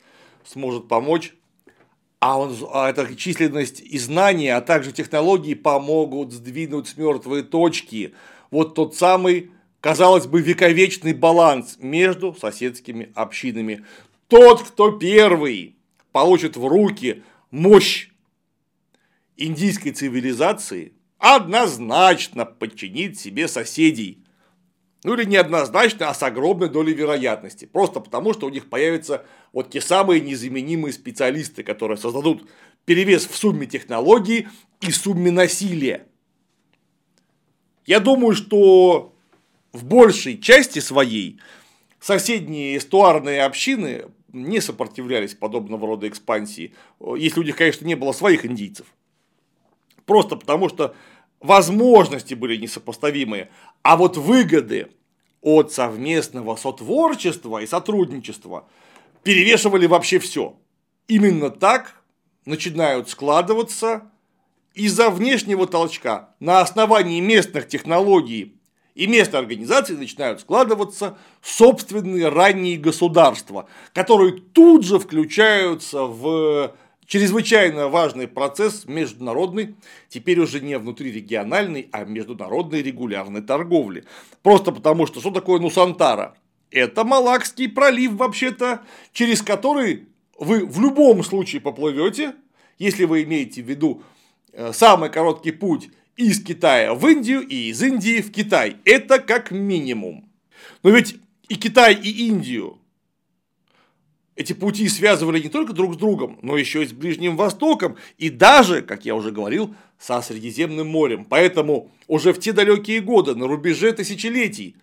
[0.47, 1.35] сможет помочь,
[2.21, 8.15] а, он, а эта численность и знания, а также технологии помогут сдвинуть с мертвые точки
[8.51, 13.85] вот тот самый казалось бы, вековечный баланс между соседскими общинами.
[14.29, 15.77] Тот, кто первый
[16.13, 18.09] получит в руки мощь
[19.37, 24.25] индийской цивилизации, однозначно подчинит себе соседей.
[25.05, 27.67] Ну или неоднозначно, а с огромной долей вероятности.
[27.67, 32.49] Просто потому, что у них появятся вот те самые незаменимые специалисты, которые создадут
[32.85, 34.49] перевес в сумме технологий
[34.81, 36.07] и сумме насилия.
[37.87, 39.15] Я думаю, что
[39.79, 41.39] в большей части своей
[42.01, 46.75] соседние эстуарные общины не сопротивлялись подобного рода экспансии,
[47.17, 48.87] если у них, конечно, не было своих индийцев.
[50.05, 50.95] Просто потому, что
[51.41, 53.51] возможности были несопоставимые,
[53.83, 54.91] а вот выгоды
[55.43, 58.69] от совместного сотворчества и сотрудничества
[59.23, 60.57] перевешивали вообще все.
[61.07, 62.03] Именно так
[62.45, 64.11] начинают складываться
[64.75, 68.58] из-за внешнего толчка на основании местных технологий
[68.99, 76.75] и местной организации начинают складываться собственные ранние государства, которые тут же включаются в
[77.07, 79.77] чрезвычайно важный процесс международной,
[80.09, 84.03] теперь уже не внутрирегиональной, а международной регулярной торговли.
[84.43, 86.37] Просто потому, что что такое Нусантара?
[86.73, 88.81] Это Малакский пролив, вообще-то,
[89.13, 90.09] через который
[90.41, 92.35] вы в любом случае поплывете,
[92.79, 94.03] если вы имеете в виду
[94.53, 95.89] э, самый короткий путь
[96.19, 98.77] из Китая в Индию и из Индии в Китай.
[98.85, 100.29] Это как минимум.
[100.83, 101.17] Но ведь
[101.49, 102.79] и Китай, и Индию
[104.35, 108.31] эти пути связывали не только друг с другом, но еще и с Ближним Востоком, и
[108.31, 111.25] даже, как я уже говорил, со Средиземным морем.
[111.25, 114.77] Поэтому уже в те далекие годы, на рубеже тысячелетий,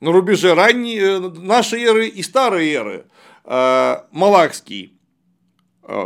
[0.00, 3.06] на рубеже ранней э, нашей эры и старой эры,
[3.44, 4.92] э, Малакский
[5.82, 6.04] э,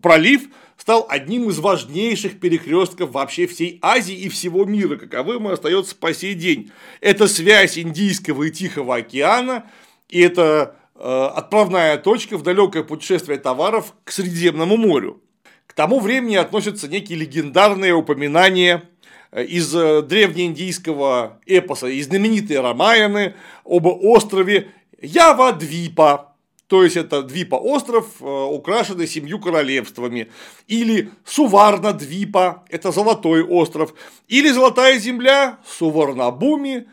[0.00, 0.48] пролив
[0.82, 6.12] стал одним из важнейших перекрестков вообще всей Азии и всего мира, каковым и остается по
[6.12, 6.70] сей день.
[7.00, 9.64] Это связь Индийского и Тихого океана,
[10.08, 15.20] и это Э, отправная точка в далекое путешествие товаров к Средиземному морю.
[15.66, 18.84] К тому времени относятся некие легендарные упоминания
[19.32, 24.70] э, из э, древнеиндийского эпоса, и знаменитые Рамаяны об острове
[25.00, 26.31] Ява-Двипа,
[26.72, 30.30] то есть это Двипа остров, украшенный семью королевствами,
[30.68, 33.92] или Суварна-Двипа, это золотой остров,
[34.26, 36.88] или золотая земля Суварнабуми,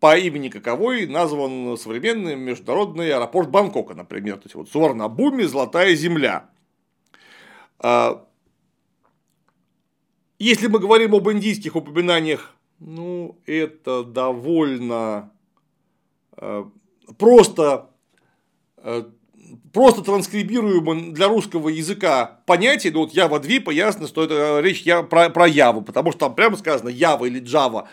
[0.00, 4.38] по имени каковой назван современный международный аэропорт Бангкока, например.
[4.38, 6.50] То есть вот Суарнабуми, Золотая земля.
[7.78, 8.26] А,
[10.40, 15.30] если мы говорим об индийских упоминаниях, ну, это довольно
[16.32, 16.68] а,
[17.16, 17.91] просто,
[19.72, 25.02] просто транскрибируемо для русского языка понятие, ну вот Ява Двипа, ясно, что это речь я
[25.02, 27.88] про, про Яву, потому что там прямо сказано Ява или Джава.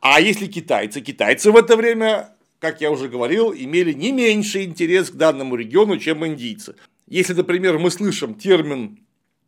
[0.00, 1.00] А если китайцы?
[1.00, 5.98] Китайцы в это время, как я уже говорил, имели не меньший интерес к данному региону,
[5.98, 6.76] чем индийцы.
[7.06, 8.98] Если, например, мы слышим термин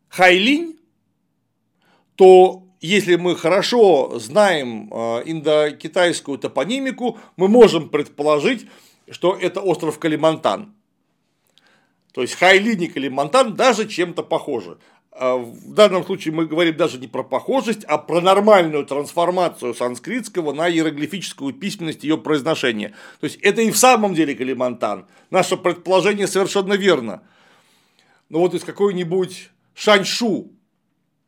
[0.09, 0.77] «хайлинь»,
[2.15, 8.67] то если мы хорошо знаем э, индокитайскую топонимику, мы можем предположить,
[9.09, 10.73] что это остров Калимантан.
[12.17, 14.79] То есть Хайлинь и Калимантан даже чем-то похожи.
[15.11, 20.51] А в данном случае мы говорим даже не про похожесть, а про нормальную трансформацию санскритского
[20.51, 22.95] на иероглифическую письменность ее произношения.
[23.19, 25.05] То есть это и в самом деле Калимантан.
[25.29, 27.21] Наше предположение совершенно верно.
[28.29, 30.53] Но вот из какой-нибудь Шаньшу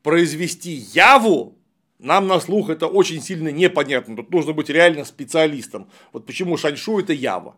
[0.01, 1.55] произвести Яву,
[1.99, 4.15] нам на слух это очень сильно непонятно.
[4.15, 5.87] Тут нужно быть реально специалистом.
[6.13, 7.57] Вот почему Шаньшу это Ява.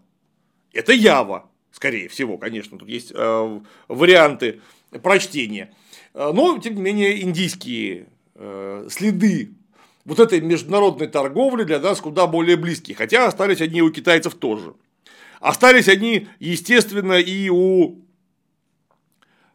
[0.74, 2.78] Это Ява, скорее всего, конечно.
[2.78, 4.62] Тут есть э, варианты
[5.02, 5.74] прочтения.
[6.14, 9.52] Э, но, тем не менее, индийские э, следы
[10.06, 14.74] вот этой международной торговли для нас куда более близкие, хотя остались они у китайцев тоже.
[15.40, 18.00] Остались они, естественно, и у,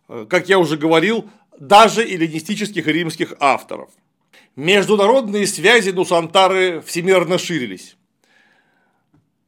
[0.09, 3.91] э, как я уже говорил, даже эллинистических римских авторов.
[4.57, 7.96] Международные связи Нусантары всемирно ширились.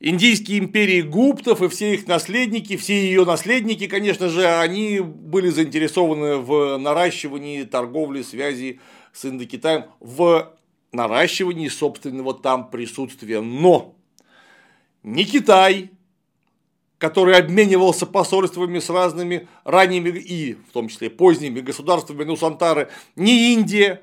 [0.00, 6.36] Индийские империи гуптов и все их наследники, все ее наследники, конечно же, они были заинтересованы
[6.36, 8.80] в наращивании торговли, связи
[9.12, 10.54] с Индокитаем, в
[10.92, 13.40] наращивании собственного там присутствия.
[13.40, 13.96] Но
[15.02, 15.90] не Китай,
[16.98, 24.02] который обменивался посольствами с разными ранними и, в том числе, поздними государствами Нусантары, не Индия,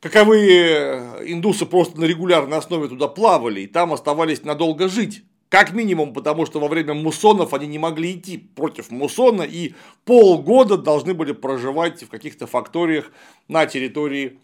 [0.00, 5.22] каковые индусы просто на регулярной основе туда плавали и там оставались надолго жить.
[5.48, 9.74] Как минимум, потому что во время муссонов они не могли идти против муссона и
[10.04, 13.12] полгода должны были проживать в каких-то факториях
[13.46, 14.38] на территории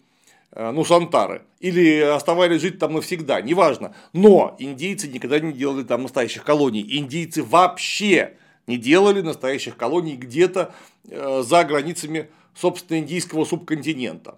[0.53, 1.41] э, Нусантары.
[1.59, 3.93] Или оставались жить там навсегда, неважно.
[4.13, 6.85] Но индейцы никогда не делали там настоящих колоний.
[6.87, 10.73] Индейцы вообще не делали настоящих колоний где-то
[11.09, 14.37] э, за границами, собственно, индийского субконтинента.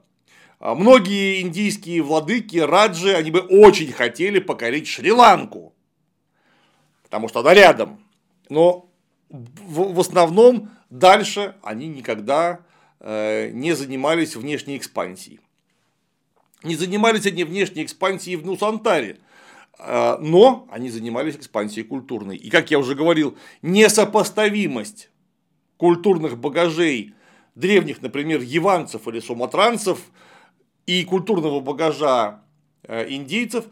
[0.59, 5.73] А многие индийские владыки, раджи, они бы очень хотели покорить Шри-Ланку,
[7.03, 7.99] потому что она рядом.
[8.49, 8.89] Но
[9.29, 12.61] в основном дальше они никогда
[12.99, 15.39] э, не занимались внешней экспансией.
[16.63, 19.19] Не занимались они внешней экспансией в Нусантаре,
[19.77, 22.37] э, но они занимались экспансией культурной.
[22.37, 25.09] И, как я уже говорил, несопоставимость
[25.75, 27.13] культурных багажей
[27.55, 29.99] древних, например, яванцев или суматранцев–
[30.85, 32.41] и культурного багажа
[32.83, 33.65] э, индейцев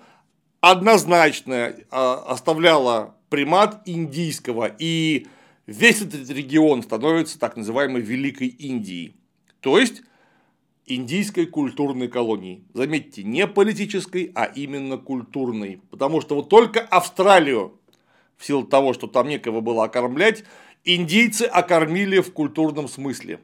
[0.61, 5.27] однозначно э, оставляла примат индийского, и
[5.65, 9.15] весь этот регион становится так называемой Великой Индией.
[9.59, 10.03] То есть
[10.85, 12.63] индийской культурной колонии.
[12.73, 15.81] Заметьте, не политической, а именно культурной.
[15.89, 17.79] Потому что вот только Австралию,
[18.37, 20.43] в силу того, что там некого было окормлять,
[20.83, 23.39] индийцы окормили в культурном смысле.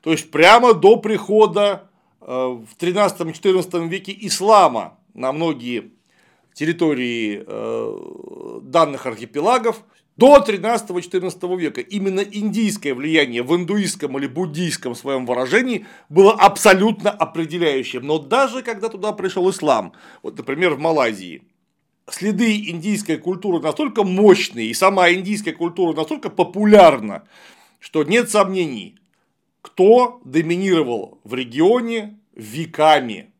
[0.00, 1.89] То есть прямо до прихода
[2.20, 5.92] в 13-14 веке ислама на многие
[6.54, 9.82] территории э, данных архипелагов
[10.16, 18.06] до 13-14 века именно индийское влияние в индуистском или буддийском своем выражении было абсолютно определяющим.
[18.06, 21.42] Но даже когда туда пришел ислам, вот, например, в Малайзии,
[22.10, 27.22] следы индийской культуры настолько мощные, и сама индийская культура настолько популярна,
[27.78, 28.99] что нет сомнений,
[29.62, 33.32] кто доминировал в регионе веками,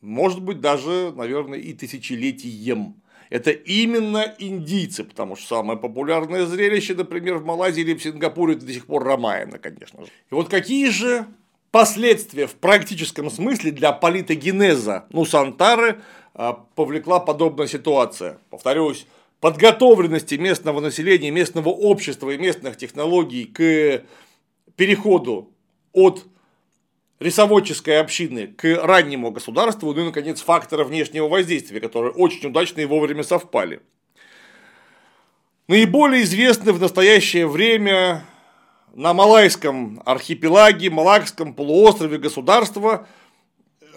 [0.00, 2.94] может быть, даже, наверное, и тысячелетием
[3.30, 8.64] это именно индийцы, потому что самое популярное зрелище, например, в Малайзии или в Сингапуре, это
[8.64, 10.10] до сих пор Рамаяна, конечно же.
[10.30, 11.26] И вот какие же
[11.70, 16.00] последствия в практическом смысле для политогенеза ну Сантары
[16.34, 18.38] а, повлекла подобная ситуация?
[18.48, 19.06] Повторюсь,
[19.40, 24.02] подготовленности местного населения, местного общества и местных технологий к
[24.78, 25.52] переходу
[25.92, 26.24] от
[27.18, 32.84] рисоводческой общины к раннему государству, ну и, наконец, фактора внешнего воздействия, которые очень удачно и
[32.84, 33.80] вовремя совпали.
[35.66, 38.24] Наиболее известны в настоящее время
[38.94, 43.08] на Малайском архипелаге, Малакском полуострове государства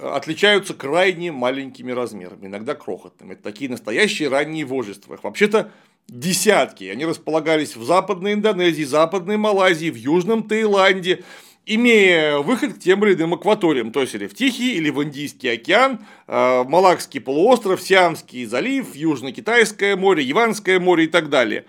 [0.02, 3.34] отличаются крайне маленькими размерами, иногда крохотными.
[3.34, 5.20] Это такие настоящие ранние вожества.
[5.22, 5.72] Вообще-то
[6.12, 6.84] десятки.
[6.84, 11.24] Они располагались в Западной Индонезии, Западной Малайзии, в Южном Таиланде,
[11.66, 15.48] имея выход к тем или иным акваториям, то есть или в Тихий, или в Индийский
[15.48, 21.66] океан, э, Малакский полуостров, Сиамский залив, Южно-Китайское море, Яванское море и так далее.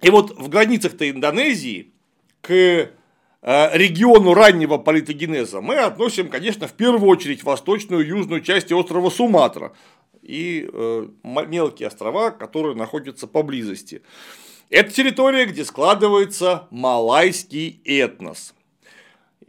[0.00, 1.92] И вот в границах-то Индонезии
[2.40, 2.88] к э,
[3.42, 9.72] региону раннего политогенеза мы относим, конечно, в первую очередь восточную и южную части острова Суматра
[10.26, 14.02] и э, мелкие острова, которые находятся поблизости.
[14.68, 18.54] Это территория, где складывается малайский этнос.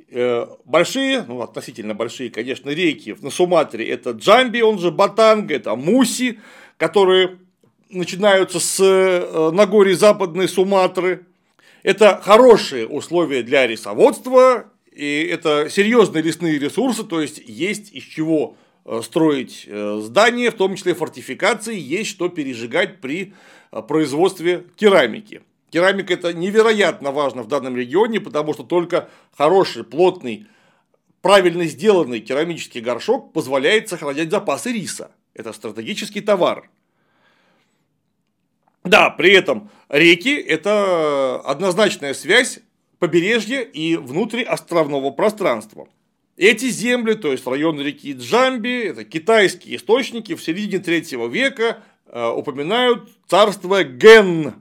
[0.10, 5.76] Э, большие, ну относительно большие, конечно, реки на Суматре это Джамби, он же Батанга, это
[5.76, 6.40] Муси,
[6.78, 7.40] которые
[7.90, 11.26] начинаются с э, Нагорья Западной Суматры.
[11.84, 18.58] Это хорошие условия для рисоводства, и это серьезные лесные ресурсы, то есть есть из чего
[19.02, 23.34] строить здания, в том числе фортификации, есть что пережигать при
[23.88, 25.42] производстве керамики.
[25.70, 30.48] Керамика это невероятно важно в данном регионе, потому что только хороший, плотный,
[31.22, 35.12] правильно сделанный керамический горшок позволяет сохранять запасы риса.
[35.34, 36.70] Это стратегический товар.
[38.84, 42.60] Да, при этом реки– это однозначная связь
[43.00, 45.90] побережья и внутриостровного пространства.
[46.38, 52.30] Эти земли, то есть район реки Джамби, это китайские источники в середине третьего века Э,
[52.30, 54.56] упоминают царство Ген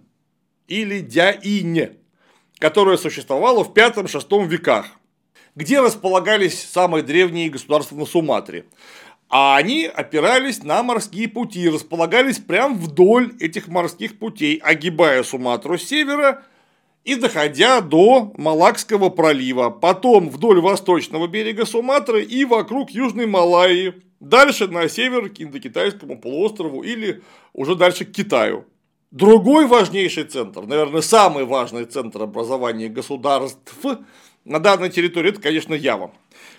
[0.67, 1.97] или Дяинь,
[2.59, 4.87] которое существовало в V-VI веках,
[5.55, 8.65] где располагались самые древние государства на Суматре.
[9.29, 15.85] А они опирались на морские пути, располагались прямо вдоль этих морских путей, огибая Суматру с
[15.85, 16.45] севера
[17.07, 24.67] и доходя до Малакского пролива, потом вдоль восточного берега Суматры и вокруг Южной Малайи, Дальше
[24.67, 28.65] на север к Индокитайскому полуострову или уже дальше к Китаю.
[29.11, 33.85] Другой важнейший центр, наверное, самый важный центр образования государств
[34.45, 36.13] на данной территории, это, конечно, Ява.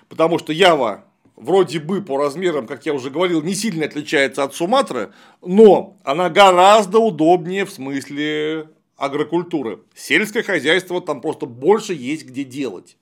[0.08, 1.04] Потому что Ява
[1.36, 6.30] вроде бы по размерам, как я уже говорил, не сильно отличается от Суматры, но она
[6.30, 9.80] гораздо удобнее в смысле агрокультуры.
[9.96, 12.98] Сельское хозяйство там просто больше есть где делать.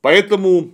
[0.00, 0.72] Поэтому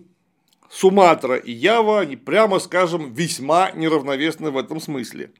[0.70, 5.32] Суматра и Ява, они, прямо скажем, весьма неравновесны в этом смысле.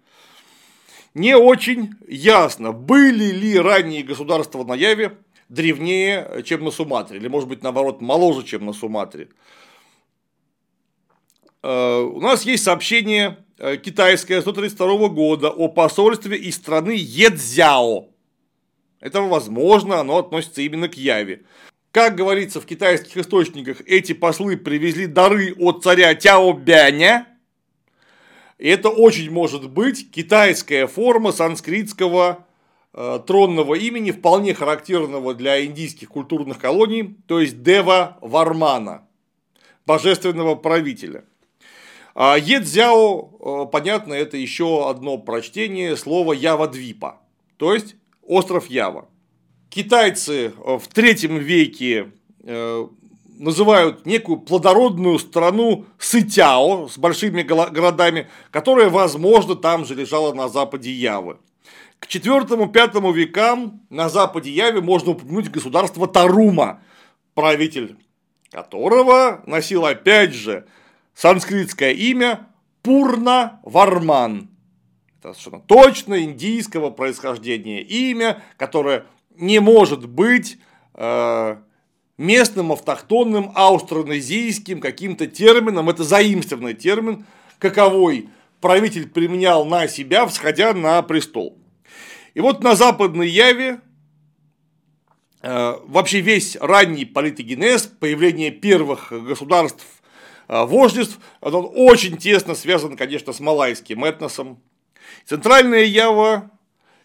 [1.15, 5.19] Не очень ясно, были ли ранние государства на Яве
[5.49, 9.29] древнее, чем на Суматре, или, может быть, наоборот, моложе, чем на Суматре.
[11.63, 18.09] Э, у нас есть сообщение э, китайское 132 года о посольстве из страны Едзяо.
[19.01, 21.43] Это возможно, оно относится именно к Яве.
[21.93, 27.27] Как говорится в китайских источниках, эти послы привезли дары от царя Тяо Бяня.
[28.59, 32.45] И это очень может быть китайская форма санскритского
[32.93, 39.07] э, тронного имени, вполне характерного для индийских культурных колоний, то есть Дева Вармана,
[39.87, 41.25] божественного правителя.
[42.15, 43.31] А Едзяо,
[43.67, 47.15] э, понятно, это еще одно прочтение слова Ява-Двипа,
[47.59, 47.95] то есть
[48.29, 49.09] остров Ява.
[49.71, 52.13] Китайцы э, в третьем веке
[52.45, 52.87] э,
[53.39, 60.93] называют некую плодородную страну Сытяо с большими городами, которая, возможно, там же лежала на западе
[60.93, 61.39] Явы.
[61.99, 66.81] К IV-V векам на западе Явы можно упомянуть государство Тарума,
[67.35, 67.97] правитель
[68.51, 70.67] которого носил опять же
[71.15, 72.47] санскритское имя
[72.83, 74.49] Пурна Варман.
[75.21, 80.59] Это совершенно точно индийского происхождения имя, которое не может быть
[80.95, 81.57] э,
[82.19, 85.91] местным автохтонным аустронезийским каким-то термином.
[85.91, 87.27] Это заимствованный термин,
[87.59, 88.29] каковой
[88.61, 91.59] правитель применял на себя, всходя на престол.
[92.35, 93.81] И вот на западной Яве
[95.43, 99.85] э, вообще весь ранний политогенез, появление первых государств
[100.47, 104.61] э, вождеств, он очень тесно связан, конечно, с малайским этносом.
[105.25, 106.51] Центральная Ява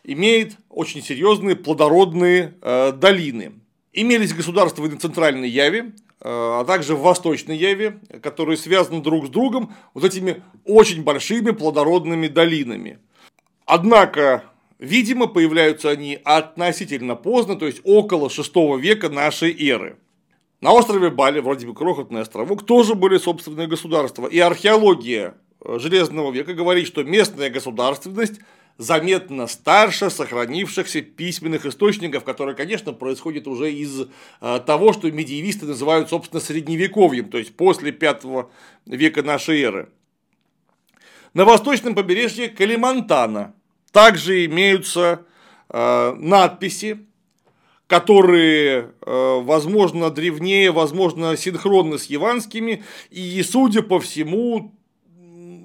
[0.04, 3.54] имеет очень серьезные плодородные э, долины.
[3.92, 9.74] Имелись государства на Центральной Яве, а также в Восточной Яве, которые связаны друг с другом
[9.94, 12.98] вот этими очень большими плодородными долинами.
[13.66, 14.44] Однако
[14.84, 19.98] Видимо, появляются они относительно поздно, то есть около 6 века нашей эры.
[20.60, 24.28] На острове Бали, вроде бы крохотный островок, тоже были собственные государства.
[24.28, 25.34] И археология э,
[25.66, 28.40] Железного века говорит, что местная государственность
[28.78, 34.08] заметно старше сохранившихся письменных источников, которые, конечно, происходят уже из
[34.42, 38.24] э, того, что медиевисты называют, собственно, средневековьем, то есть после 5
[38.88, 39.90] века нашей эры.
[41.34, 43.54] На восточном побережье Калимантана
[43.92, 45.26] также имеются
[45.70, 47.06] э, надписи,
[47.88, 54.74] которые, э, возможно, древнее, возможно, синхронны с яванскими, и, судя по всему,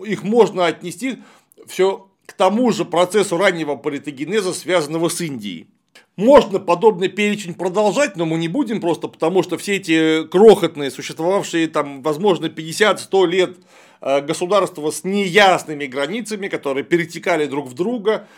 [0.04, 1.18] их можно отнести
[1.66, 5.68] все к тому же процессу раннего политогенеза, связанного с Индией.
[6.16, 11.68] Можно подобный перечень продолжать, но мы не будем просто потому, что все эти крохотные, существовавшие
[11.68, 13.56] там, возможно, 50-100 лет
[14.00, 18.28] Э, государства с неясными границами, которые перетекали друг в друга.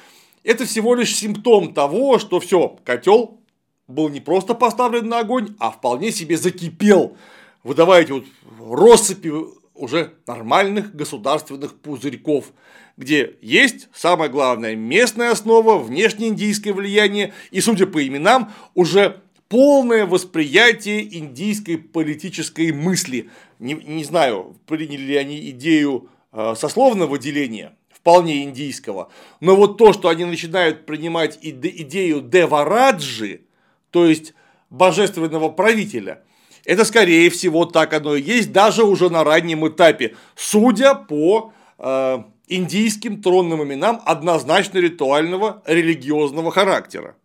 [0.42, 3.38] Это всего лишь симптом того, что все, котел
[3.86, 7.16] был не просто поставлен на огонь, а вполне себе закипел,
[7.62, 8.24] выдавая эти вот
[8.58, 9.32] россыпи
[9.80, 12.52] уже нормальных государственных пузырьков,
[12.96, 21.18] где есть, самое главное, местная основа, внешнеиндийское влияние и, судя по именам, уже полное восприятие
[21.18, 23.30] индийской политической мысли.
[23.58, 29.10] Не, не знаю, приняли ли они идею э, сословного деления, вполне индийского,
[29.40, 33.42] но вот то, что они начинают принимать идею Девараджи,
[33.90, 34.34] то есть
[34.70, 36.22] божественного правителя,
[36.70, 42.18] это скорее всего так оно и есть, даже уже на раннем этапе, судя по э,
[42.46, 47.16] индийским тронным именам однозначно ритуального религиозного характера.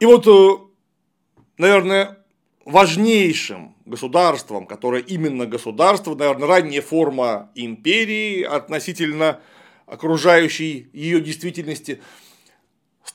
[0.00, 2.18] И вот, э, наверное,
[2.64, 9.38] важнейшим государством, которое именно государство, наверное, ранняя форма империи относительно
[9.86, 12.02] окружающей ее действительности,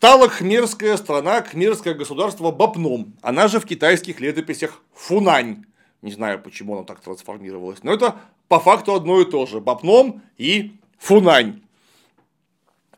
[0.03, 3.15] стала хмерская страна, хмерское государство Бапном.
[3.21, 5.63] Она же в китайских летописях Фунань.
[6.01, 8.17] Не знаю, почему оно так трансформировалось, но это
[8.49, 9.61] по факту одно и то же.
[9.61, 11.61] Бапном и Фунань.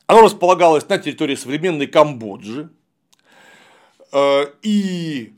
[0.07, 2.71] Оно располагалось на территории современной Камбоджи,
[4.11, 5.33] Э, и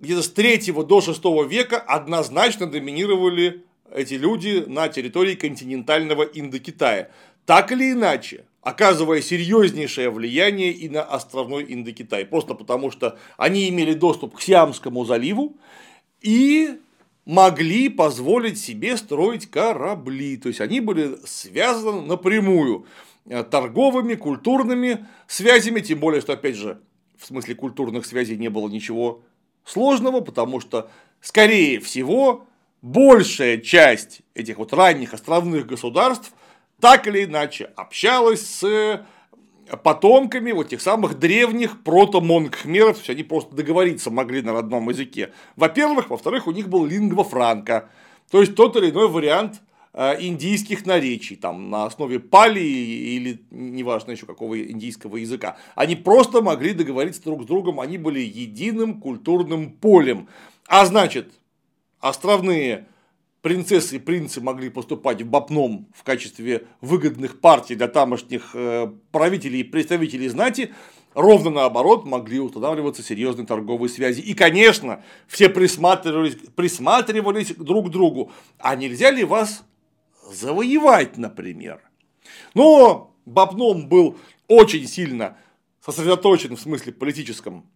[0.00, 7.10] где-то с 3 до 6 века однозначно доминировали эти люди на территории континентального Индокитая.
[7.46, 12.24] Так или иначе, оказывая серьезнейшее влияние и на островной Индокитай.
[12.24, 15.56] Просто потому, что они имели доступ к Сиамскому заливу
[16.20, 16.78] и
[17.24, 20.36] могли позволить себе строить корабли.
[20.36, 22.86] То есть они были связаны напрямую
[23.26, 26.80] э, торговыми, культурными связями, тем более, что, опять же,
[27.18, 29.22] в смысле культурных связей не было ничего
[29.64, 30.90] сложного, потому что,
[31.20, 32.46] скорее всего,
[32.80, 36.32] большая часть этих вот ранних островных государств
[36.80, 39.04] так или иначе общалась с
[39.82, 45.32] потомками вот тех самых древних прото-монгхмеров, то есть они просто договориться могли на родном языке.
[45.56, 47.90] Во-первых, во-вторых, у них был лингва франка,
[48.30, 49.60] то есть тот или иной вариант
[50.00, 55.56] Э, индийских наречий, там, на основе пали или неважно еще какого индийского языка.
[55.74, 60.28] Они просто могли договориться друг с другом, они были единым культурным полем.
[60.68, 61.32] А значит,
[61.98, 62.86] островные
[63.42, 69.60] принцессы и принцы могли поступать в Бапном в качестве выгодных партий для тамошних э, правителей
[69.60, 70.74] и представителей знати,
[71.14, 74.20] ровно наоборот могли устанавливаться серьезные торговые связи.
[74.20, 78.32] И, конечно, все присматривались, присматривались друг к другу.
[78.58, 79.64] А нельзя ли вас
[80.30, 81.80] завоевать, например.
[82.54, 85.36] Но Бабном был очень сильно
[85.84, 87.68] сосредоточен в смысле политическом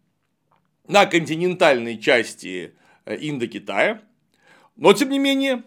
[0.88, 2.74] на континентальной части
[3.06, 4.02] Индокитая.
[4.76, 5.62] Но, тем не менее,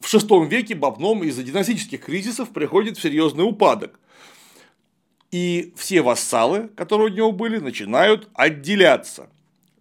[0.00, 3.98] в VI веке Бабном из-за династических кризисов приходит в серьезный упадок.
[5.30, 9.28] И все вассалы, которые у него были, начинают отделяться.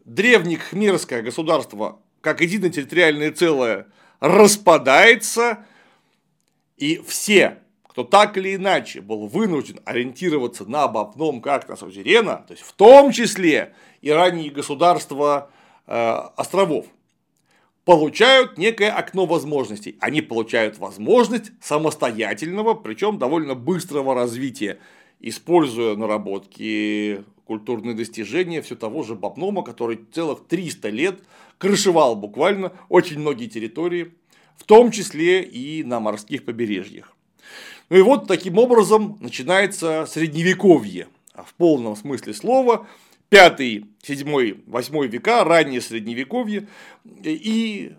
[0.03, 3.88] Древнее хмерское государство, как единое территориальное целое,
[4.20, 5.66] распадается,
[6.78, 12.53] и все, кто так или иначе был вынужден ориентироваться на Бабном как на сузерена, то
[12.53, 15.49] есть в том числе и ранние государства
[15.88, 15.93] э,
[16.36, 16.86] островов,
[17.88, 19.96] получают некое окно возможностей.
[20.02, 24.78] Они получают возможность самостоятельного, причем довольно быстрого развития,
[25.22, 31.24] используя наработки, культурные достижения все того же Бабнома, который целых 300 лет
[31.60, 34.12] крышевал буквально очень многие территории,
[34.58, 37.16] в том числе и на морских побережьях.
[37.88, 42.86] Ну и вот таким образом начинается средневековье в полном смысле слова,
[43.30, 46.67] пятый, седьмой, восьмой века, раннее средневековье,
[47.05, 47.93] и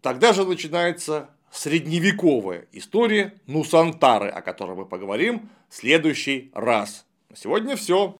[0.00, 7.06] тогда же начинается средневековая история Нусантары, о которой мы поговорим в следующий раз.
[7.30, 8.12] На сегодня все.